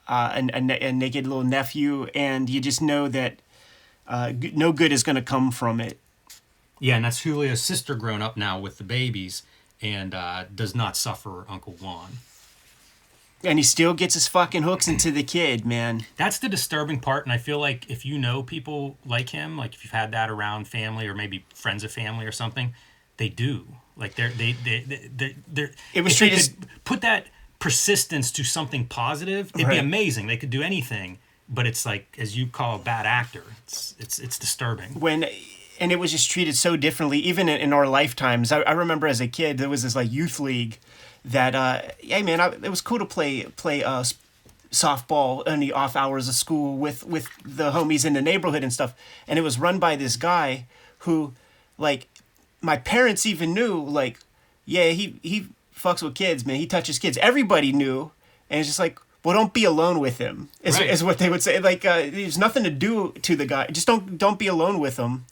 [0.07, 3.39] uh, a, a, a naked little nephew, and you just know that
[4.07, 5.97] uh, g- no good is going to come from it.
[6.79, 9.41] Yeah, and that's Julio's sister grown up now with the babies
[9.81, 12.11] and uh, does not suffer Uncle Juan.
[13.43, 16.05] And he still gets his fucking hooks into the kid, man.
[16.15, 19.73] That's the disturbing part, and I feel like if you know people like him, like
[19.73, 22.75] if you've had that around family or maybe friends of family or something,
[23.17, 23.65] they do.
[23.95, 27.27] Like they're they they they they they're, It was treated- could put that
[27.59, 30.27] persistence to something positive, it'd be amazing.
[30.27, 34.19] They could do anything, but it's like as you call a bad actor, it's it's
[34.19, 34.99] it's disturbing.
[34.99, 35.25] When
[35.79, 38.51] and it was just treated so differently, even in, in our lifetimes.
[38.51, 40.77] I, I remember as a kid, there was this like youth league
[41.25, 44.03] that, uh, hey man, I, it was cool to play play uh,
[44.71, 48.73] softball in the off hours of school with with the homies in the neighborhood and
[48.73, 48.93] stuff.
[49.27, 50.65] And it was run by this guy
[50.99, 51.33] who,
[51.77, 52.07] like,
[52.63, 54.17] my parents even knew, like,
[54.65, 55.47] yeah, he he
[55.77, 56.55] fucks with kids, man.
[56.55, 57.17] He touches kids.
[57.19, 58.11] Everybody knew,
[58.49, 58.97] and it's just like.
[59.25, 60.49] Well, don't be alone with him.
[60.63, 60.89] Is, Right.
[60.89, 61.57] is what they would say.
[61.57, 63.67] Like, uh, there's nothing to do to the guy.
[63.67, 65.23] Just don't don't be alone with him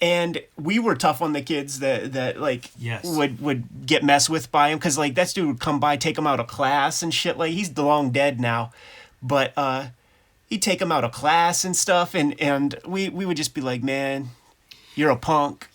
[0.00, 3.04] and we were tough on the kids that that like Yes.
[3.04, 6.16] would would get messed with by him because like that dude would come by take
[6.16, 8.70] him out of class and shit like he's long dead now
[9.20, 9.88] but uh
[10.46, 13.60] he'd take him out of class and stuff and and we we would just be
[13.60, 14.28] like man
[14.94, 15.68] you're a punk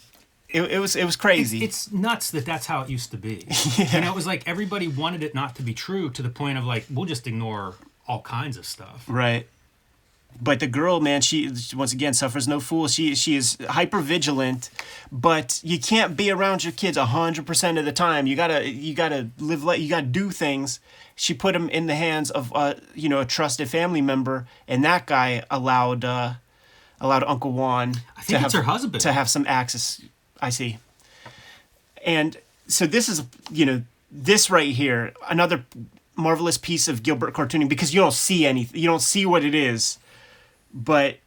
[0.54, 3.46] it, it was it was crazy It's nuts that that's how it used to be.
[3.94, 6.58] You know, it was like everybody wanted it not to be true to the point
[6.58, 7.76] of like we'll just ignore
[8.08, 9.04] all kinds of stuff.
[9.08, 9.48] right
[10.42, 14.70] but the girl man she once again suffers no fool she she is hyper vigilant
[15.12, 19.30] but you can't be around your kids 100% of the time you gotta you gotta
[19.38, 20.80] live like you gotta do things
[21.16, 24.84] she put him in the hands of uh you know a trusted family member and
[24.84, 26.34] that guy allowed uh
[27.00, 29.02] allowed uncle juan I think it's her husband.
[29.02, 30.02] to have some access
[30.44, 30.78] i see.
[32.06, 35.66] And so this is you know this right here, another
[36.16, 39.56] marvelous piece of Gilbert cartooning because you don't see anything, you don't see what it
[39.56, 39.98] is,
[40.74, 41.18] but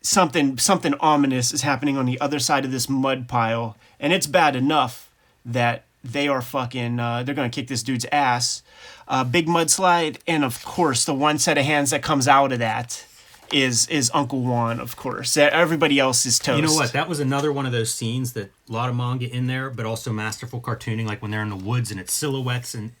[0.00, 4.28] something something ominous is happening on the other side of this mud pile, and it's
[4.28, 5.10] bad enough
[5.44, 8.62] that they are fucking uh, they're gonna kick this dude's ass.
[9.08, 12.60] Uh, big mudslide, and of course the one set of hands that comes out of
[12.60, 13.04] that
[13.52, 15.36] is is Uncle Juan, of course.
[15.36, 16.60] Everybody else is toast.
[16.60, 16.92] You know what?
[16.92, 19.86] That was another one of those scenes that a lot of manga in there, but
[19.86, 22.92] also masterful cartooning, like when they're in the woods and it's silhouettes and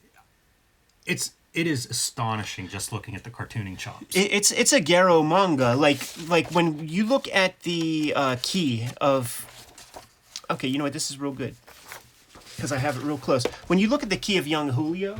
[1.06, 4.06] it's it is astonishing just looking at the cartooning chops.
[4.14, 5.74] It's it's a Garo manga.
[5.74, 9.46] Like like when you look at the uh, key of,
[10.50, 10.92] okay, you know what?
[10.92, 11.54] This is real good
[12.56, 13.44] because I have it real close.
[13.66, 15.18] When you look at the key of Young Julio,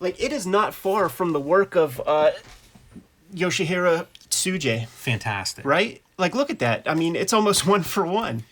[0.00, 2.30] like it is not far from the work of uh,
[3.34, 5.64] Yoshiharu Tsuge, Fantastic.
[5.64, 6.02] right?
[6.16, 6.82] Like look at that.
[6.86, 8.44] I mean, it's almost one for one.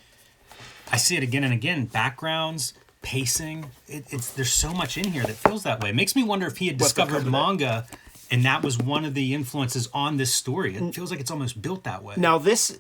[0.91, 1.87] I see it again and again.
[1.87, 3.71] Backgrounds, pacing.
[3.89, 5.91] It, it's there's so much in here that feels that way.
[5.91, 7.31] It makes me wonder if he had discovered that?
[7.31, 7.87] manga,
[8.31, 10.77] and that was one of the influences on this story.
[10.77, 12.15] It feels like it's almost built that way.
[12.17, 12.79] Now this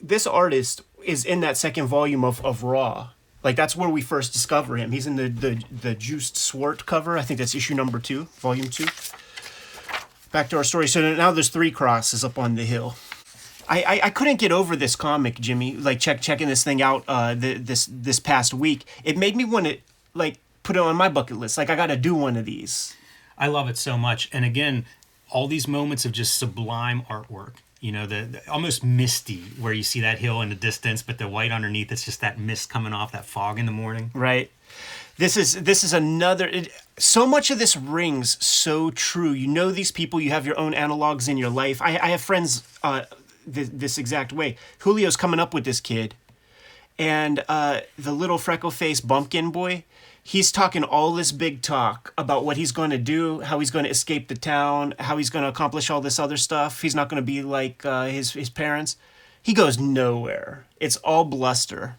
[0.00, 3.10] this artist is in that second volume of, of Raw.
[3.42, 4.92] Like that's where we first discover him.
[4.92, 7.18] He's in the the the Joost Swarte cover.
[7.18, 8.86] I think that's issue number two, volume two.
[10.30, 10.88] Back to our story.
[10.88, 12.96] So now there's three crosses up on the hill.
[13.68, 15.76] I, I, I couldn't get over this comic, Jimmy.
[15.76, 18.84] Like check checking this thing out uh the, this this past week.
[19.04, 19.78] It made me want to
[20.14, 21.58] like put it on my bucket list.
[21.58, 22.96] Like I got to do one of these.
[23.36, 24.28] I love it so much.
[24.32, 24.84] And again,
[25.30, 27.54] all these moments of just sublime artwork.
[27.82, 31.18] You know, the, the almost misty, where you see that hill in the distance, but
[31.18, 34.10] the white underneath, it's just that mist coming off that fog in the morning.
[34.14, 34.50] right.
[35.18, 39.32] This is this is another it, so much of this rings so true.
[39.32, 41.82] You know these people you have your own analogs in your life.
[41.82, 43.02] I, I have friends uh,
[43.52, 44.56] th- this exact way.
[44.82, 46.14] Julio's coming up with this kid
[46.98, 49.84] and uh, the little freckle faced bumpkin boy
[50.22, 53.84] he's talking all this big talk about what he's going to do how he's going
[53.84, 57.08] to escape the town how he's going to accomplish all this other stuff he's not
[57.08, 58.96] going to be like uh, his, his parents
[59.42, 61.96] he goes nowhere it's all bluster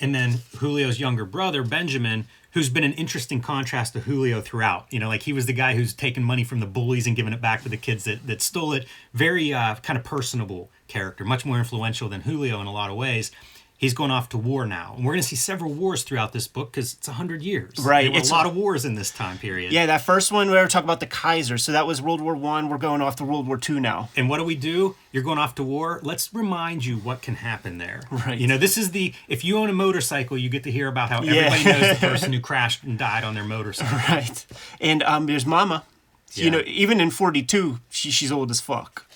[0.00, 4.86] And then Julio's younger brother, Benjamin, who's been an interesting contrast to Julio throughout.
[4.90, 7.32] You know, like he was the guy who's taken money from the bullies and given
[7.32, 8.86] it back to the kids that, that stole it.
[9.12, 12.96] Very uh, kind of personable character, much more influential than Julio in a lot of
[12.96, 13.30] ways.
[13.76, 14.94] He's going off to war now.
[14.96, 17.72] And we're going to see several wars throughout this book because it's 100 years.
[17.78, 19.72] Right, it's- a lot of wars in this time period.
[19.72, 21.58] Yeah, that first one we were talking about the Kaiser.
[21.58, 22.68] So that was World War One.
[22.68, 24.08] We're going off to World War Two now.
[24.16, 24.94] And what do we do?
[25.12, 26.00] You're going off to war.
[26.02, 28.00] Let's remind you what can happen there.
[28.10, 28.38] Right.
[28.38, 31.10] You know, this is the if you own a motorcycle, you get to hear about
[31.10, 31.42] how Yeah.
[31.50, 33.98] everybody knows the person who crashed and died on their motorcycle.
[33.98, 34.46] Right.
[34.80, 35.84] And um, there's Mama.
[36.32, 36.44] Yeah.
[36.46, 39.06] You know, even in 42, she, she's old as fuck.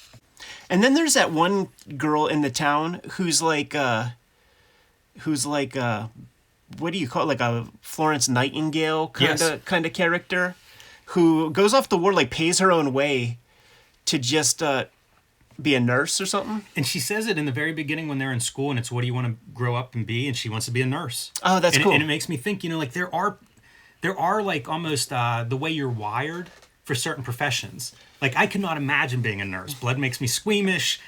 [0.71, 4.09] And then there's that one girl in the town who's like, uh,
[5.21, 6.09] who's like, uh,
[6.79, 7.27] what do you call it?
[7.27, 9.61] Like a Florence Nightingale kind of Yes.
[9.65, 10.55] kind of character,
[11.07, 13.39] who goes off the war like pays her own way
[14.07, 14.85] to just uh,
[15.61, 16.65] be a nurse or something.
[16.77, 19.01] And she says it in the very beginning when they're in school, and it's what
[19.03, 20.27] do you want to grow up and be?
[20.29, 21.33] And she wants to be a nurse.
[21.43, 21.93] Oh, that's and cool.
[21.93, 23.39] It, and it makes me think, you know, like there are,
[24.03, 26.51] there are like almost uh, the way you're wired
[26.85, 27.93] for certain professions.
[28.23, 29.75] Like I could not imagine being a nurse.
[29.75, 31.01] Blood makes me squeamish.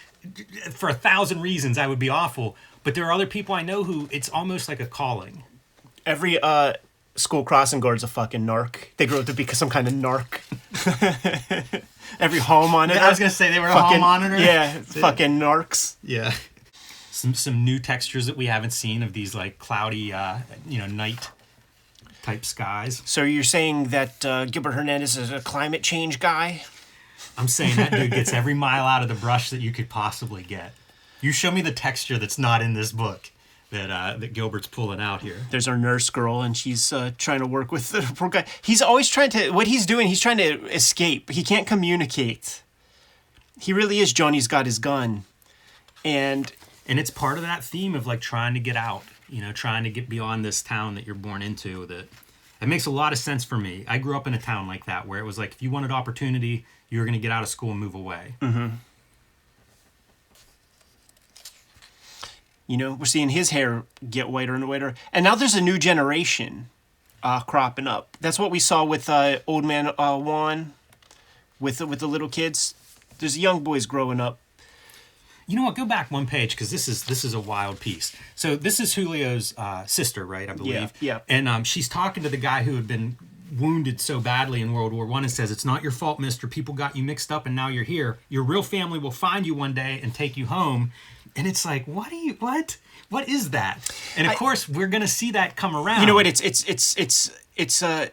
[0.72, 2.54] For a thousand reasons, I would be awful.
[2.82, 5.44] But there are other people I know who it's almost like a calling.
[6.06, 6.74] Every uh,
[7.14, 8.96] school crossing guard's a fucking narc.
[8.96, 10.40] They grow up to be some kind of narc.
[12.20, 12.96] Every home on it.
[12.96, 14.38] I was gonna say they were a fucking, hall monitor.
[14.38, 15.96] Yeah, That's fucking narcs.
[16.02, 16.32] Yeah.
[17.10, 20.86] Some some new textures that we haven't seen of these like cloudy, uh, you know,
[20.86, 21.30] night
[22.22, 23.02] type skies.
[23.04, 26.62] So you're saying that uh, Gilbert Hernandez is a climate change guy?
[27.36, 30.42] I'm saying that dude gets every mile out of the brush that you could possibly
[30.42, 30.72] get.
[31.20, 33.30] You show me the texture that's not in this book
[33.70, 35.36] that uh, that Gilbert's pulling out here.
[35.50, 38.46] There's our nurse girl, and she's uh, trying to work with the poor guy.
[38.62, 39.50] He's always trying to.
[39.50, 41.30] What he's doing, he's trying to escape.
[41.30, 42.62] He can't communicate.
[43.60, 45.24] He really is Johnny's got his gun,
[46.04, 46.52] and
[46.88, 49.84] And it's part of that theme of like trying to get out, you know, trying
[49.84, 51.86] to get beyond this town that you're born into.
[51.86, 52.08] That
[52.60, 53.84] it makes a lot of sense for me.
[53.86, 55.92] I grew up in a town like that where it was like if you wanted
[55.92, 58.34] opportunity, you were going to get out of school and move away.
[62.70, 64.94] You know we're seeing his hair get whiter and whiter.
[65.12, 66.68] And now there's a new generation
[67.20, 68.16] uh, cropping up.
[68.20, 70.72] That's what we saw with uh, Old Man uh, Juan,
[71.58, 72.76] with the, with the little kids.
[73.18, 74.38] There's young boys growing up.
[75.48, 75.74] You know what?
[75.74, 78.14] Go back one page because this is this is a wild piece.
[78.36, 80.48] So this is Julio's uh, sister, right?
[80.48, 80.92] I believe.
[81.00, 81.18] yeah.
[81.28, 83.16] And um, she's talking to the guy who had been
[83.58, 86.46] wounded so badly in World War One and says, "It's not your fault, Mister.
[86.46, 88.18] People got you mixed up, and now you're here.
[88.28, 90.92] Your real family will find you one day and take you home."
[91.36, 92.34] And it's like, what are you?
[92.34, 92.76] What?
[93.08, 93.78] What is that?
[94.16, 96.00] And of course, we're gonna see that come around.
[96.00, 96.26] You know what?
[96.26, 98.08] It's it's it's it's it's uh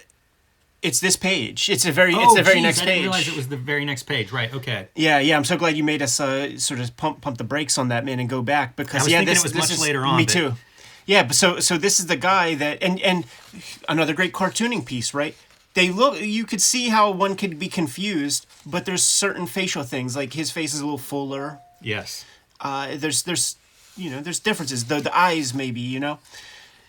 [0.82, 1.70] it's this page.
[1.70, 3.04] It's a very Oh, it's the very geez, next I didn't page.
[3.04, 4.32] realize it was the very next page.
[4.32, 4.54] Right.
[4.54, 4.88] Okay.
[4.96, 5.36] Yeah, yeah.
[5.38, 8.06] I'm so glad you made us uh, sort of pump pump the brakes on that
[8.06, 9.82] man and go back because I was yeah, thinking this, it was this much is,
[9.82, 10.54] later on, Me but- too.
[11.06, 13.26] Yeah, but so so this is the guy that and and
[13.88, 15.36] another great cartooning piece, right?
[15.74, 16.20] They look.
[16.20, 20.52] You could see how one could be confused, but there's certain facial things like his
[20.52, 21.60] face is a little fuller.
[21.82, 22.26] Yes.
[22.60, 23.56] Uh, there's there's
[23.96, 24.86] you know there's differences.
[24.86, 26.20] The the eyes maybe you know.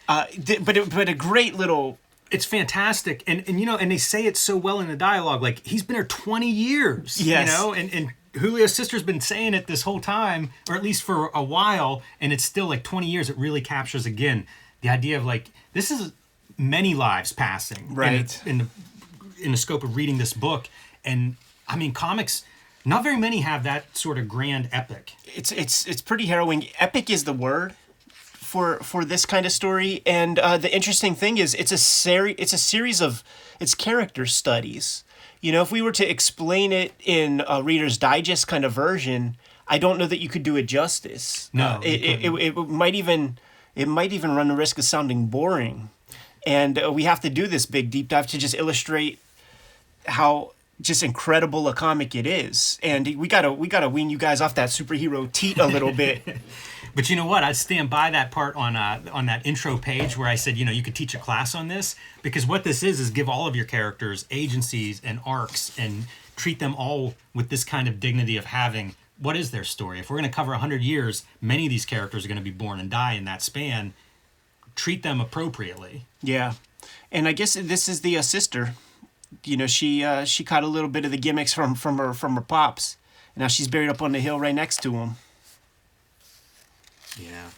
[0.09, 1.99] Uh, th- but it, but a great little
[2.31, 5.43] It's fantastic, and and you know, and they say it so well in the dialogue.
[5.43, 7.21] Like he's been here twenty years.
[7.21, 7.49] Yes.
[7.49, 11.03] You know, and and Julio's sister's been saying it this whole time, or at least
[11.03, 13.29] for a while, and it's still like twenty years.
[13.31, 14.47] It really captures again
[14.81, 16.13] the idea of like this is
[16.57, 17.89] many lives passing.
[17.89, 18.43] in Right.
[18.47, 18.67] In the
[19.43, 20.69] in the scope of reading this book,
[21.05, 22.45] and I mean comics.
[22.89, 25.13] Not very many have that sort of grand epic.
[25.27, 26.69] it's it's it's pretty harrowing.
[26.79, 27.75] Epic is the word
[28.13, 32.35] for for this kind of story, and uh, the interesting thing is it's a seri-
[32.39, 33.23] it's a series of
[33.61, 35.05] it's character studies.
[35.41, 39.37] You know, if we were to explain it in a Reader's Digest kind of version,
[39.69, 41.51] I don't know that you could do it justice.
[41.53, 43.39] No, Uh, it, it, it, it might even
[43.77, 45.91] it might even run the risk of sounding boring,
[46.47, 49.19] and uh, we have to do this big deep dive to just illustrate
[50.07, 54.41] how just incredible a comic it is and we gotta we gotta wean you guys
[54.41, 56.23] off that superhero teat a little bit
[56.95, 57.45] But you know what?
[57.45, 60.65] I stand by that part on uh, on that intro page where I said, you
[60.65, 63.47] know, you could teach a class on this because what this is is give all
[63.47, 68.37] of your characters agencies and arcs and treat them all with this kind of dignity
[68.37, 70.01] of having what is their story.
[70.01, 72.51] If we're going to cover 100 years, many of these characters are going to be
[72.51, 73.95] born and die in that span.
[74.75, 76.05] Treat them appropriately.
[76.23, 76.55] yeah
[77.13, 78.75] and i guess this is the uh, sister
[79.45, 82.13] you know she uh, she caught a little bit of the gimmicks from from her
[82.15, 82.97] from her pops.
[83.35, 85.17] And now she's buried up on the hill right next to him.
[87.19, 87.51] Yeah.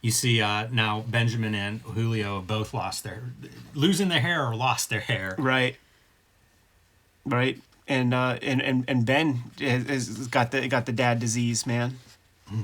[0.00, 3.22] You see uh, now Benjamin and Julio have both lost their
[3.74, 5.34] losing their hair or lost their hair.
[5.38, 5.76] right.
[7.24, 7.60] Right.
[7.88, 11.98] And uh and and, and ben has, has got the got the dad disease man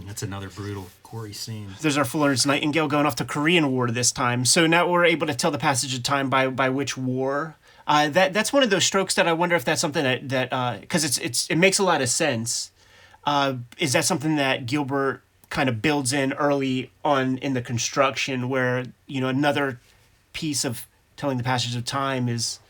[0.06, 1.70] That's another brutal, Corey scene.
[1.80, 4.44] there's our Florence Nightingale going off to Korean War this time.
[4.44, 7.56] So now we're able to tell the passage of time by by which war.
[7.86, 10.80] Uh, that that's one of those strokes that I wonder if that's something that that
[10.80, 12.70] because it's it's it makes a lot of sense.
[13.24, 18.48] Uh, is that something that Gilbert kind of builds in early on in the construction,
[18.48, 19.80] where you know another
[20.32, 22.60] piece of telling the passage of time is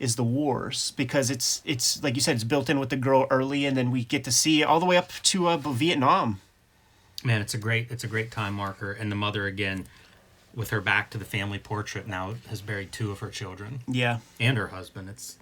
[0.00, 3.26] is the wars because it's it's like you said it's built in with the girl
[3.30, 6.40] early and then we get to see all the way up to uh, Vietnam.
[7.24, 8.92] Man, it's a great it's a great time marker.
[8.92, 9.86] And the mother again,
[10.54, 14.18] with her back to the family portrait, now has buried two of her children Yeah.
[14.40, 15.08] and her husband.
[15.08, 15.36] It's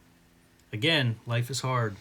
[0.73, 1.97] again, life is hard.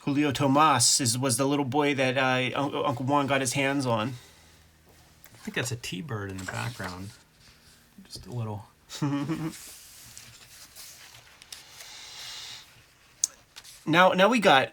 [0.00, 4.14] Julio Tomas is was the little boy that uh, Uncle Juan got his hands on.
[5.34, 7.10] I think that's a T-bird in the background.
[8.04, 8.66] Just a little.
[13.88, 14.72] Now, now we got,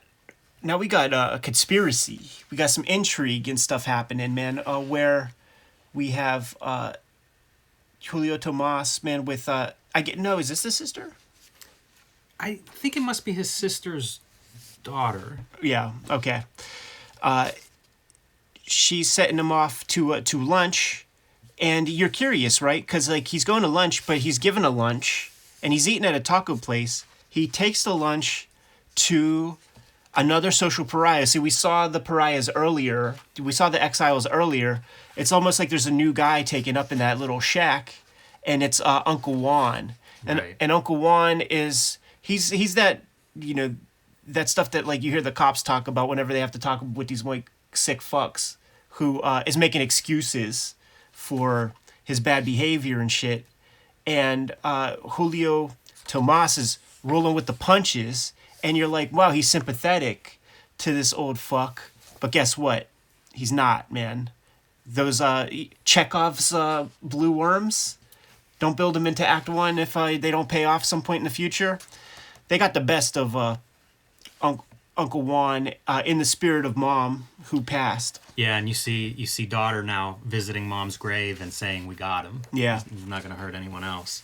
[0.64, 2.22] now we got uh, a conspiracy.
[2.50, 4.62] We got some intrigue and stuff happening, man.
[4.66, 5.32] Uh, where
[5.94, 6.94] we have uh,
[8.02, 10.40] Julio Tomas, man, with uh, I get no.
[10.40, 11.12] Is this the sister?
[12.40, 14.20] I think it must be his sister's
[14.84, 15.40] daughter.
[15.62, 15.92] Yeah.
[16.10, 16.44] Okay.
[17.22, 17.52] Uh,
[18.66, 21.06] she's setting him off to uh, to lunch,
[21.60, 22.84] and you're curious, right?
[22.86, 26.16] Because like he's going to lunch, but he's given a lunch, and he's eating at
[26.16, 27.06] a taco place.
[27.30, 28.48] He takes the lunch
[28.96, 29.58] to
[30.16, 31.26] another social pariah.
[31.26, 33.16] See, we saw the pariahs earlier.
[33.42, 34.84] We saw the exiles earlier.
[35.16, 37.96] It's almost like there's a new guy taken up in that little shack,
[38.46, 39.94] and it's uh, Uncle Juan.
[40.26, 40.56] And Right.
[40.60, 43.04] and Uncle Juan is he's he's that
[43.36, 43.76] you know
[44.26, 46.82] that stuff that like you hear the cops talk about whenever they have to talk
[46.94, 48.56] with these like sick fucks
[48.92, 50.76] who uh, is making excuses
[51.12, 51.74] for
[52.04, 53.46] his bad behavior and shit.
[54.06, 55.72] And uh, Julio
[56.06, 60.40] Tomas is rolling with the punches, and you're like, wow, he's sympathetic
[60.80, 61.92] to this old fuck.
[62.20, 62.88] But guess what?
[63.34, 64.30] He's not, man.
[64.86, 65.50] Those uh,
[65.86, 67.98] Chekhov's uh, blue worms,
[68.60, 71.24] don't build them into Act One if uh, they don't pay off some point in
[71.26, 71.80] the future.
[72.48, 73.58] They got the best of uh,
[74.42, 74.62] Unc-
[74.96, 78.20] Uncle Juan uh, in the spirit of mom who passed.
[78.36, 82.26] Yeah, and you see you see daughter now visiting mom's grave and saying we got
[82.26, 82.42] him.
[82.52, 82.82] Yeah.
[82.90, 84.22] He's not going to hurt anyone else.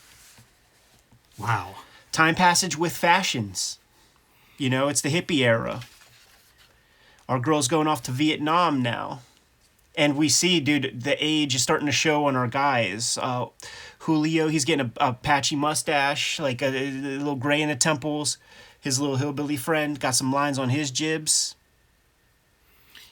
[1.38, 1.76] Wow.
[2.12, 3.80] Time passage with fashions.
[4.60, 5.82] You know, it's the hippie era.
[7.30, 9.22] Our girl's going off to Vietnam now.
[9.96, 13.18] And we see, dude, the age is starting to show on our guys.
[13.22, 13.48] Uh,
[14.00, 18.38] Julio, he's getting a, a patchy mustache, like a, a little gray in the temples.
[18.82, 21.56] His little hillbilly friend got some lines on his jibs.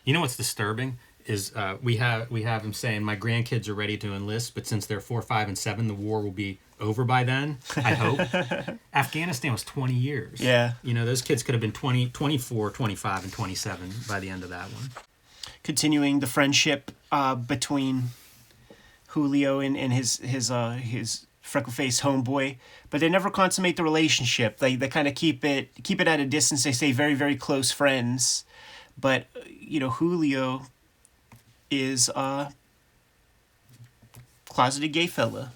[0.04, 3.74] You know what's disturbing is uh, we have we have him saying my grandkids are
[3.74, 7.04] ready to enlist, but since they're four, five, and seven, the war will be over
[7.04, 7.58] by then.
[7.76, 8.20] I hope.
[8.94, 10.40] Afghanistan was 20 years.
[10.40, 10.74] Yeah.
[10.84, 14.44] You know, those kids could have been 20, 24, 25, and 27 by the end
[14.44, 14.90] of that one.
[15.64, 18.04] continuing the friendship uh, between
[19.08, 22.58] Julio and, and his his uh, his freckle faced homeboy,
[22.90, 24.58] but they never consummate the relationship.
[24.60, 26.64] They they kind of keep it keep it at a distance.
[26.64, 28.46] They stay very very close friends,
[29.00, 29.26] but
[29.60, 30.64] you know Julio
[31.72, 32.52] is a
[34.50, 35.52] closeted gay fella.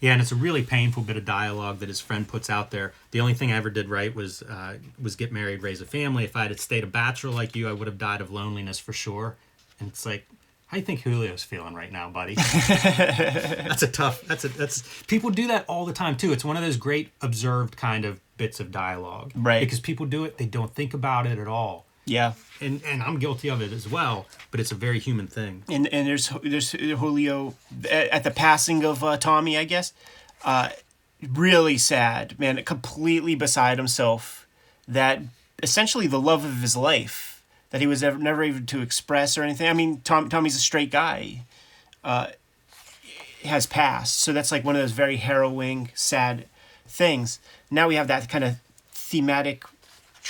[0.00, 2.92] Yeah, and it's a really painful bit of dialogue that his friend puts out there.
[3.10, 6.24] The only thing I ever did right was uh, was get married, raise a family.
[6.24, 8.94] If I had stayed a bachelor like you, I would have died of loneliness for
[8.94, 9.36] sure.
[9.78, 10.26] And it's like,
[10.66, 12.34] how do you think Julio's feeling right now, buddy?
[12.68, 14.22] that's a tough.
[14.22, 16.32] That's a that's people do that all the time too.
[16.32, 19.60] It's one of those great observed kind of bits of dialogue, Right.
[19.60, 23.18] Because people do it, they don't think about it at all, Yeah, and and I'm
[23.18, 24.26] guilty of it as well.
[24.50, 25.62] But it's a very human thing.
[25.68, 27.54] and and there's there's Julio
[27.90, 29.92] at at the passing of uh, Tommy, I guess.
[30.44, 30.70] Uh,
[31.26, 32.62] really sad, man.
[32.64, 34.46] Completely beside himself.
[34.88, 35.20] That
[35.62, 39.42] essentially the love of his life that he was ever, never able to express or
[39.42, 39.68] anything.
[39.68, 41.42] I mean, Tom Tommy's a straight guy.
[42.02, 42.28] Uh,
[43.44, 46.46] has passed, so that's like one of those very harrowing, sad
[46.86, 47.38] things.
[47.70, 48.56] Now we have that kind of
[48.92, 49.64] thematic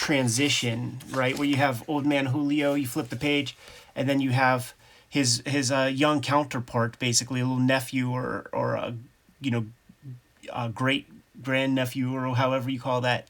[0.01, 1.37] transition, right?
[1.37, 3.55] Where you have old man Julio, you flip the page,
[3.95, 4.73] and then you have
[5.07, 8.95] his his uh, young counterpart, basically a little nephew or or a
[9.43, 9.67] you know
[10.55, 11.07] a great
[11.43, 13.29] grandnephew or however you call that,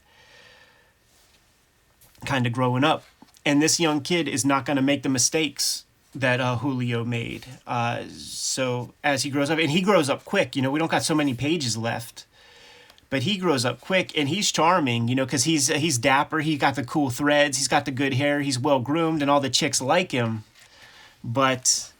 [2.25, 3.03] kind of growing up,
[3.45, 7.47] and this young kid is not going to make the mistakes that uh, Julio made.
[7.67, 10.91] Uh, so as he grows up, and he grows up quick, you know, we don't
[10.91, 12.27] got so many pages left
[13.11, 16.39] but he grows up quick and he's charming, you know, because he's he's dapper.
[16.39, 17.59] He's got the cool threads.
[17.59, 18.41] He's got the good hair.
[18.41, 20.45] He's well groomed, and all the chicks like him.
[21.23, 21.93] But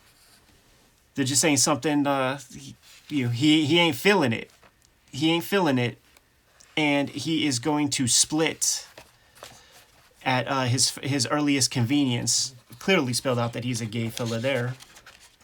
[1.15, 2.07] they're just saying something.
[2.07, 2.39] Uh,
[3.09, 4.51] you know, he he ain't feeling it.
[5.11, 5.99] He ain't feeling it,
[6.77, 8.87] and he is going to split
[10.25, 12.55] at uh, his his earliest convenience.
[12.79, 14.75] Clearly spelled out that he's a gay fella there.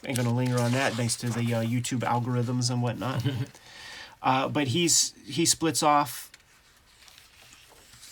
[0.05, 3.23] Ain't gonna linger on that thanks to the uh, YouTube algorithms and whatnot.
[4.27, 6.33] Uh, but he's he splits off.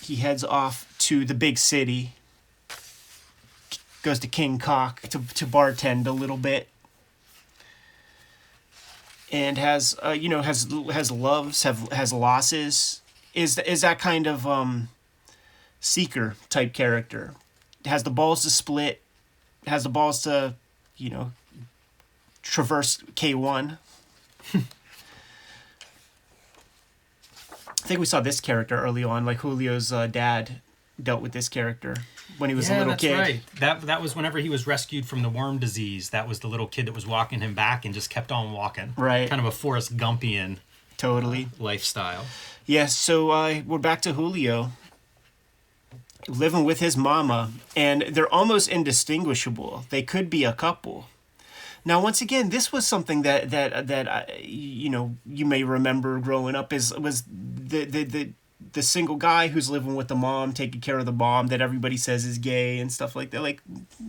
[0.01, 2.13] He heads off to the big city.
[4.05, 6.69] Goes to King Cock to to bartend a little bit.
[9.33, 13.03] And has uh, you know has has loves have has losses
[13.35, 14.91] is is that kind of um
[15.81, 17.35] seeker type character
[17.85, 19.03] has the balls to split
[19.67, 20.55] has the balls to
[20.97, 21.33] you know
[22.43, 23.79] traverse K1
[24.55, 24.63] I
[27.87, 30.61] think we saw this character early on, like Julio's uh, dad
[31.03, 31.97] dealt with this character
[32.39, 33.19] when he was a little that's kid.
[33.19, 33.41] right.
[33.61, 36.11] That that was whenever he was rescued from the worm disease.
[36.11, 38.95] That was the little kid that was walking him back and just kept on walking.
[38.97, 39.29] Right.
[39.29, 40.59] Kind of a Forrest Gumpian
[40.97, 41.49] Totally.
[41.59, 42.27] lifestyle.
[42.67, 44.71] Yes, so uh, we're back to Julio
[46.29, 49.85] living with his mama, and they're almost indistinguishable.
[49.91, 51.09] They could be a couple.
[51.85, 56.55] Now, once again, this was something that that that you know you may remember growing
[56.55, 58.33] up is was the the the
[58.73, 61.97] the single guy who's living with the mom, taking care of the mom that everybody
[61.97, 63.43] says is gay and stuff like that.
[63.43, 63.61] Like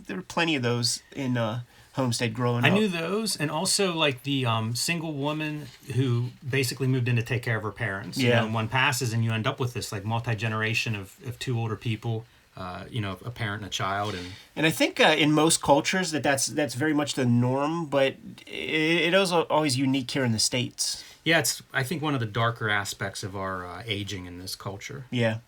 [0.08, 1.62] there were plenty of those in uh,
[1.94, 2.74] Homestead growing I up.
[2.74, 7.24] I knew those, and also like the um, single woman who basically moved in to
[7.24, 8.18] take care of her parents.
[8.18, 8.40] You Yeah.
[8.40, 11.38] know, and one passes, and you end up with this like multi generation of, of
[11.40, 12.26] two older people.
[12.58, 15.62] Uh, you know, a parent and a child, and And I think uh, in most
[15.62, 18.16] cultures that that's that's very much the norm, but
[18.48, 21.04] it, it is always unique here in the states.
[21.26, 24.56] yeah, it's I think one of the darker aspects of our uh, aging in this
[24.56, 25.06] culture.
[25.12, 25.40] Yeah.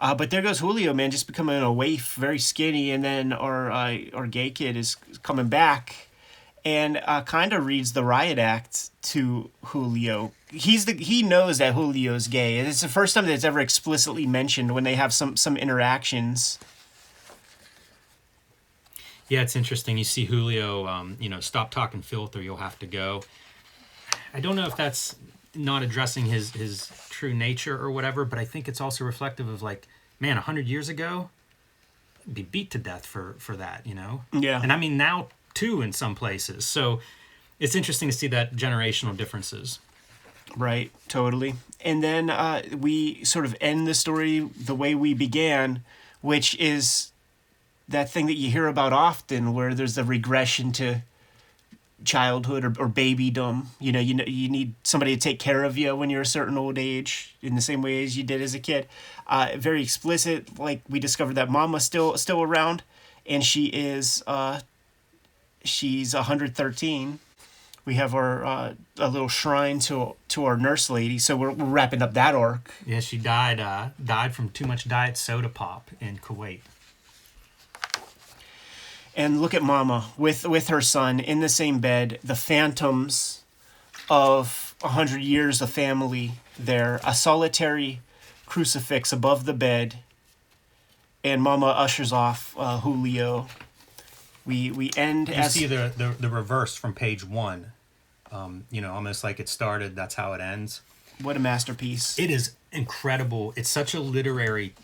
[0.00, 3.70] Uh, but there goes Julio, man, just becoming a waif, very skinny, and then our
[3.70, 6.08] uh, our gay kid is coming back,
[6.64, 10.32] and uh, kind of reads the riot act to Julio.
[10.52, 12.58] He's the he knows that Julio's gay.
[12.58, 16.58] It's the first time that it's ever explicitly mentioned when they have some some interactions.
[19.28, 19.96] Yeah, it's interesting.
[19.96, 23.22] You see Julio, um, you know, stop talking filth or you'll have to go.
[24.34, 25.14] I don't know if that's
[25.54, 29.62] not addressing his his true nature or whatever, but I think it's also reflective of
[29.62, 29.86] like,
[30.18, 31.30] man, a hundred years ago,
[32.30, 34.22] be beat to death for for that, you know.
[34.32, 34.60] Yeah.
[34.60, 36.64] And I mean now too in some places.
[36.64, 37.00] So
[37.58, 39.78] it's interesting to see that generational differences.
[40.56, 41.54] Right, totally.
[41.84, 45.82] And then uh, we sort of end the story the way we began,
[46.20, 47.12] which is
[47.88, 51.02] that thing that you hear about often where there's a regression to
[52.04, 53.66] childhood or, or babydom.
[53.78, 56.26] You know, you know, you need somebody to take care of you when you're a
[56.26, 58.88] certain old age, in the same way as you did as a kid.
[59.26, 60.58] Uh, very explicit.
[60.58, 62.82] Like we discovered that Mama's still still around,
[63.26, 64.60] and she is uh,
[65.64, 67.18] she's 113.
[67.90, 71.64] We have our uh, a little shrine to to our nurse lady, so we're, we're
[71.64, 72.72] wrapping up that arc.
[72.86, 76.60] Yeah, she died uh, died from too much diet soda pop in Kuwait.
[79.16, 82.20] And look at Mama with with her son in the same bed.
[82.22, 83.42] The phantoms
[84.08, 87.00] of a hundred years of family there.
[87.04, 88.02] A solitary
[88.46, 89.96] crucifix above the bed.
[91.24, 93.48] And Mama ushers off uh, Julio.
[94.46, 97.72] We we end You as see the, the the reverse from page one.
[98.32, 99.96] Um, you know, almost like it started.
[99.96, 100.82] That's how it ends.
[101.22, 102.18] what a masterpiece.
[102.18, 103.52] It is incredible.
[103.56, 104.74] It's such a literary,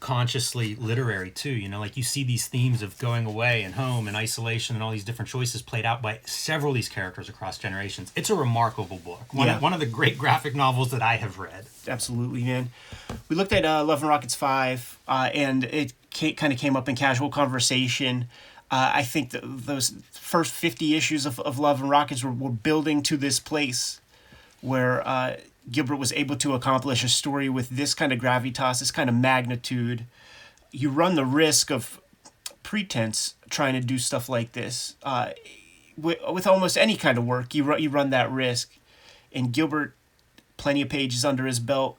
[0.00, 1.50] consciously literary too.
[1.50, 4.82] You know, like you see these themes of going away and home and isolation and
[4.82, 8.12] all these different choices played out by several of these characters across generations.
[8.14, 9.32] It's a remarkable book.
[9.34, 9.56] One, Yeah.
[9.56, 11.66] of, one of the great graphic novels that I have read.
[11.88, 12.70] absolutely, man.
[13.28, 15.92] We looked at uh, Love and Rockets five, uh, and it
[16.36, 18.28] kind of came up in casual conversation.
[18.70, 23.02] Uh, I think those first fifty issues of, of Love and Rockets were, were building
[23.02, 24.00] to this place
[24.60, 25.36] where uh,
[25.70, 29.14] Gilbert was able to accomplish a story with this kind of gravitas, this kind of
[29.14, 30.04] magnitude.
[30.72, 32.00] You run the risk of
[32.62, 34.96] pretense trying to do stuff like this.
[35.02, 35.30] Uh,
[35.96, 38.76] with, with almost any kind of work, you run, you run that risk.
[39.32, 39.94] And Gilbert,
[40.56, 41.96] plenty of pages under his belt.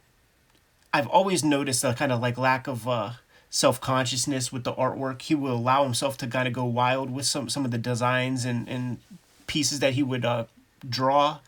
[0.93, 3.11] I've always noticed a kind of like lack of uh,
[3.49, 5.21] self consciousness with the artwork.
[5.21, 8.45] He will allow himself to kind of go wild with some some of the designs
[8.45, 8.99] and and
[9.47, 10.45] pieces that he would uh,
[10.87, 11.39] draw.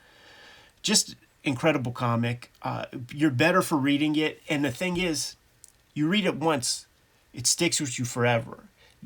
[0.82, 2.52] Just incredible comic.
[2.62, 5.36] Uh, you're better for reading it, and the thing is,
[5.94, 6.86] you read it once,
[7.34, 8.64] it sticks with you forever.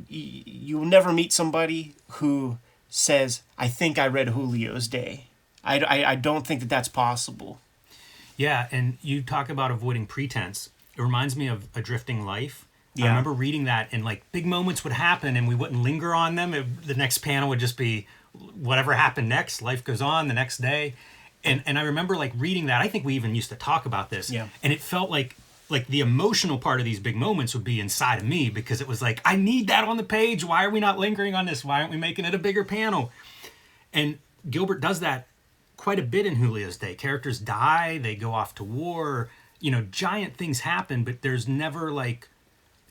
[0.09, 2.57] Y- You'll never meet somebody who
[2.89, 5.25] says, "I think I read Julio's Day."
[5.63, 7.59] I, I, I don't think that that's possible.
[8.35, 10.69] Yeah, and you talk about avoiding pretense.
[10.97, 12.65] It reminds me of A Drifting Life.
[13.01, 16.35] I remember reading that, and like big moments would happen, and we wouldn't linger on
[16.35, 16.53] them.
[16.53, 18.07] It- the next panel would just be
[18.55, 19.61] whatever happened next.
[19.61, 20.93] Life goes on the next day,
[21.43, 22.81] and and I remember like reading that.
[22.81, 24.29] I think we even used to talk about this.
[24.31, 24.47] Yeah.
[24.61, 25.35] and it felt like
[25.69, 28.87] like the emotional part of these big moments would be inside of me because it
[28.87, 30.43] was like I need that on the page.
[30.45, 31.63] Why are we not lingering on this?
[31.65, 33.11] Why aren't we making it a bigger panel?
[33.91, 34.19] And
[34.49, 35.27] Gilbert does that
[35.77, 36.95] quite a bit in Julio's day.
[36.95, 39.29] Characters die, they go off to war,
[39.59, 42.27] you know, giant things happen, but there's never like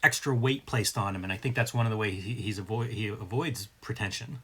[0.02, 1.24] extra weight placed on him.
[1.24, 4.40] And I think that's one of the ways he, he's avoid he avoids pretension.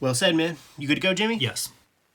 [0.00, 0.56] Well said, man.
[0.76, 1.38] You good to go, Jimmy?
[1.38, 1.70] Yes.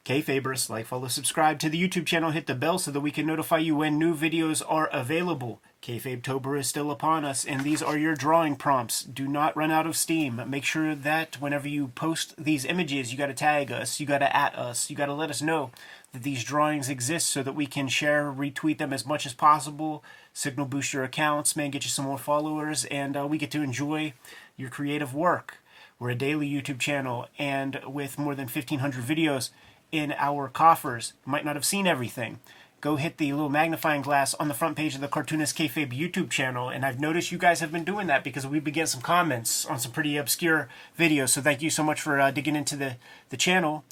[0.05, 3.25] Kayfabers, like, follow, subscribe to the YouTube channel, hit the bell so that we can
[3.25, 5.61] notify you when new videos are available.
[5.81, 9.01] Kayfabe is still upon us, and these are your drawing prompts.
[9.01, 10.41] Do not run out of steam.
[10.47, 14.17] Make sure that whenever you post these images, you got to tag us, you got
[14.17, 15.71] to at us, you got to let us know
[16.11, 20.03] that these drawings exist so that we can share, retweet them as much as possible,
[20.33, 23.61] signal boost your accounts, man, get you some more followers, and uh, we get to
[23.61, 24.13] enjoy
[24.57, 25.59] your creative work.
[25.99, 29.51] We're a daily YouTube channel, and with more than 1,500 videos
[29.91, 32.39] in our coffers, you might not have seen everything.
[32.81, 36.29] Go hit the little magnifying glass on the front page of the Cartoonist Kayfabe YouTube
[36.29, 39.01] channel, and I've noticed you guys have been doing that because we've been getting some
[39.01, 40.67] comments on some pretty obscure
[40.99, 41.29] videos.
[41.29, 42.97] So thank you so much for uh, digging into the
[43.29, 43.85] the channel.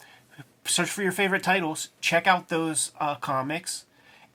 [0.66, 1.89] Search for your favorite titles.
[2.02, 3.86] Check out those uh, comics,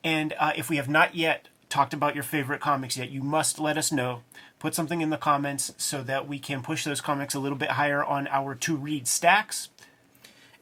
[0.02, 3.58] and uh, if we have not yet talked about your favorite comics yet, you must
[3.58, 4.22] let us know.
[4.58, 7.72] Put something in the comments so that we can push those comics a little bit
[7.72, 9.68] higher on our to read stacks.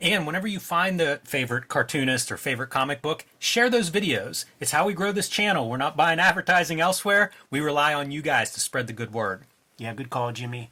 [0.01, 4.45] And whenever you find the favorite cartoonist or favorite comic book, share those videos.
[4.59, 5.71] It's how we grow this channel.
[5.71, 7.31] We're not buying advertising elsewhere.
[7.49, 9.43] We rely on you guys to spread the good word.
[9.79, 10.69] Yeah, good call, Jimmy.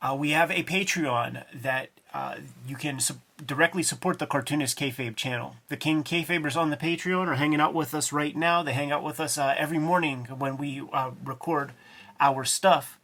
[0.00, 2.36] Uh, we have a Patreon that uh,
[2.66, 5.56] you can su- directly support the Cartoonist Kayfabe channel.
[5.68, 8.62] The King Kayfabers on the Patreon are hanging out with us right now.
[8.62, 11.72] They hang out with us uh, every morning when we uh, record
[12.18, 12.98] our stuff.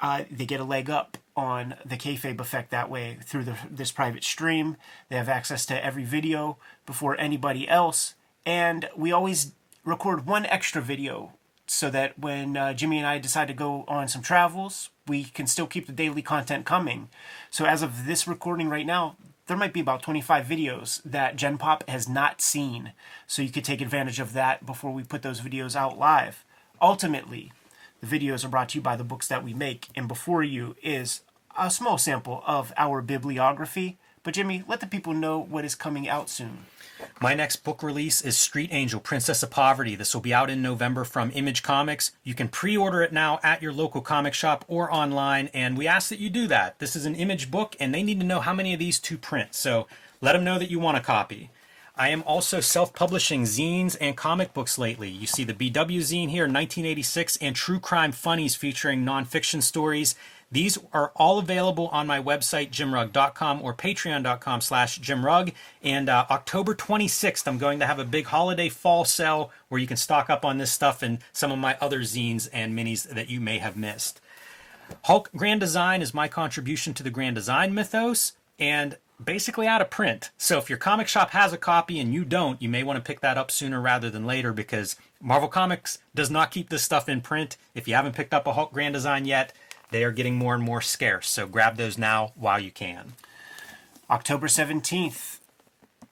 [0.00, 3.92] Uh, they get a leg up on the kayfabe effect that way through the, this
[3.92, 4.76] private stream.
[5.08, 9.52] They have access to every video before anybody else, and we always
[9.84, 11.32] record one extra video
[11.66, 15.48] so that when uh, Jimmy and I decide to go on some travels, we can
[15.48, 17.08] still keep the daily content coming.
[17.50, 19.16] So as of this recording right now,
[19.48, 22.92] there might be about 25 videos that Gen Pop has not seen.
[23.26, 26.44] So you could take advantage of that before we put those videos out live.
[26.80, 27.50] Ultimately,
[28.00, 30.76] the videos are brought to you by the books that we make, and before you
[30.80, 31.22] is
[31.58, 33.98] a small sample of our bibliography.
[34.22, 36.66] But Jimmy, let the people know what is coming out soon.
[37.20, 39.94] My next book release is Street Angel, Princess of Poverty.
[39.94, 42.12] This will be out in November from Image Comics.
[42.24, 45.86] You can pre order it now at your local comic shop or online, and we
[45.86, 46.78] ask that you do that.
[46.78, 49.18] This is an image book, and they need to know how many of these to
[49.18, 49.86] print, so
[50.20, 51.50] let them know that you want a copy.
[51.96, 55.10] I am also self publishing zines and comic books lately.
[55.10, 60.14] You see the BW zine here, 1986, and True Crime Funnies featuring nonfiction stories.
[60.52, 65.52] These are all available on my website, jimrugg.com or patreon.com slash jimrugg.
[65.82, 69.86] And uh, October 26th, I'm going to have a big holiday fall sale where you
[69.86, 73.30] can stock up on this stuff and some of my other zines and minis that
[73.30, 74.20] you may have missed.
[75.04, 79.90] Hulk Grand Design is my contribution to the Grand Design mythos and basically out of
[79.90, 80.30] print.
[80.36, 83.02] So if your comic shop has a copy and you don't, you may want to
[83.02, 87.08] pick that up sooner rather than later because Marvel Comics does not keep this stuff
[87.08, 87.56] in print.
[87.74, 89.52] If you haven't picked up a Hulk Grand Design yet,
[89.90, 93.14] they are getting more and more scarce, so grab those now while you can.
[94.08, 95.38] October 17th,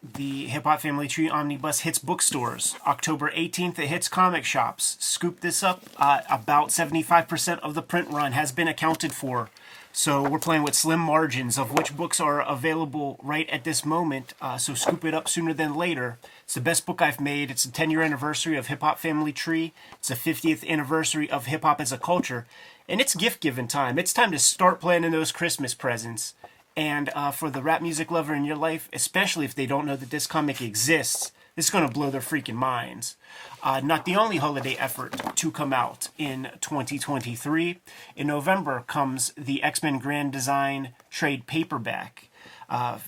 [0.03, 2.77] the Hip Hop Family Tree Omnibus hits bookstores.
[2.87, 4.97] October 18th, it hits comic shops.
[5.01, 5.83] Scoop this up.
[5.97, 9.51] Uh, about 75% of the print run has been accounted for.
[9.93, 14.35] So we're playing with slim margins of which books are available right at this moment.
[14.41, 16.19] Uh, so scoop it up sooner than later.
[16.45, 17.51] It's the best book I've made.
[17.51, 19.73] It's the 10 year anniversary of Hip Hop Family Tree.
[19.95, 22.47] It's the 50th anniversary of hip hop as a culture
[22.89, 23.99] and it's gift giving time.
[23.99, 26.35] It's time to start planning those Christmas presents.
[26.75, 29.97] And uh, for the rap music lover in your life, especially if they don't know
[29.97, 33.17] that this comic exists, this is going to blow their freaking minds.
[33.63, 37.81] Uh, not the only holiday effort to come out in 2023.
[38.17, 42.31] In November comes the X Men Grand Design trade paperback.
[42.71, 42.99] Uh,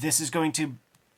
[0.00, 0.76] this is going to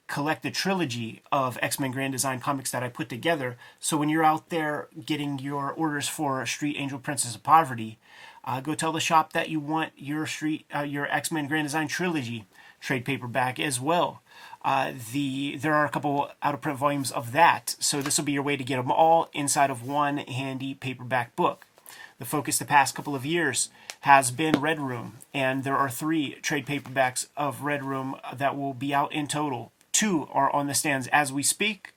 [0.08, 3.56] collect the trilogy of X Men Grand Design comics that I put together.
[3.78, 7.99] So when you're out there getting your orders for Street Angel Princess of Poverty,
[8.45, 11.66] uh, go tell the shop that you want your Street uh, your X Men Grand
[11.66, 12.47] Design trilogy
[12.80, 14.22] trade paperback as well.
[14.64, 18.24] Uh, the there are a couple out of print volumes of that, so this will
[18.24, 21.66] be your way to get them all inside of one handy paperback book.
[22.18, 23.70] The focus the past couple of years
[24.01, 28.74] has been Red Room, and there are three trade paperbacks of Red Room that will
[28.74, 31.93] be out in total Two are on the stands as we speak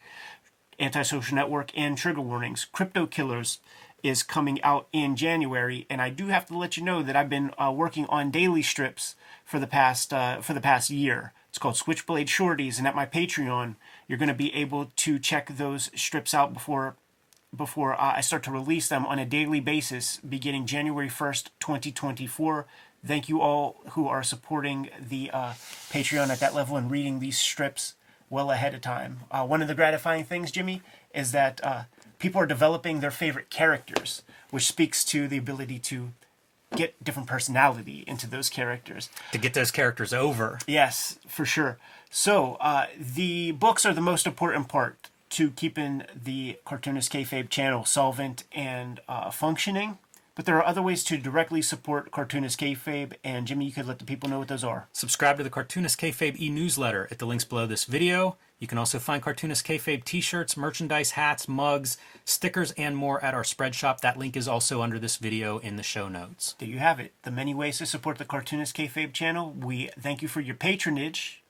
[0.78, 2.66] Antisocial Network and Trigger Warnings.
[2.66, 3.60] Crypto Killers
[4.04, 7.30] is coming out in January, and I do have to let you know that I've
[7.30, 11.34] been uh, working on daily strips for the past uh, for the past year.
[11.50, 13.76] It's called Switchblade Shorties, and at my Patreon,
[14.08, 16.96] you're going to be able to check those strips out before
[17.56, 22.66] before uh, I start to release them on a daily basis beginning January 1st, 2024.
[23.06, 25.54] Thank you all who are supporting the uh,
[25.92, 27.94] Patreon at that level and reading these strips
[28.30, 29.22] well ahead of time.
[29.30, 30.82] Uh, one of the gratifying things, Jimmy,
[31.14, 31.84] is that uh,
[32.24, 36.14] people are developing their favorite characters, which speaks to the ability to
[36.74, 39.10] get different personality into those characters.
[39.34, 40.58] To get those characters over.
[40.66, 41.78] Yes, for sure.
[42.10, 47.84] So, uh, the books are the most important part to keeping the Cartoonist Kayfabe channel
[47.84, 49.98] solvent and uh, functioning.
[50.36, 54.00] But there are other ways to directly support Cartoonist Kayfabe, and Jimmy, you could let
[54.00, 54.88] the people know what those are.
[54.92, 58.36] Subscribe to the Cartoonist Kayfabe e-newsletter at the links below this video.
[58.58, 63.44] You can also find Cartoonist Kayfabe t-shirts, merchandise, hats, mugs, stickers, and more at our
[63.44, 64.02] spread shop.
[64.02, 66.56] That link is also under this video in the show notes.
[66.58, 67.14] There you have it.
[67.22, 69.52] The many ways to support the Cartoonist Kayfabe channel.
[69.52, 71.44] We thank you for your patronage.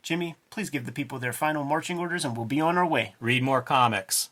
[0.00, 3.16] Jimmy, please give the people their final marching orders and we'll be on our way.
[3.18, 4.30] Read more comics.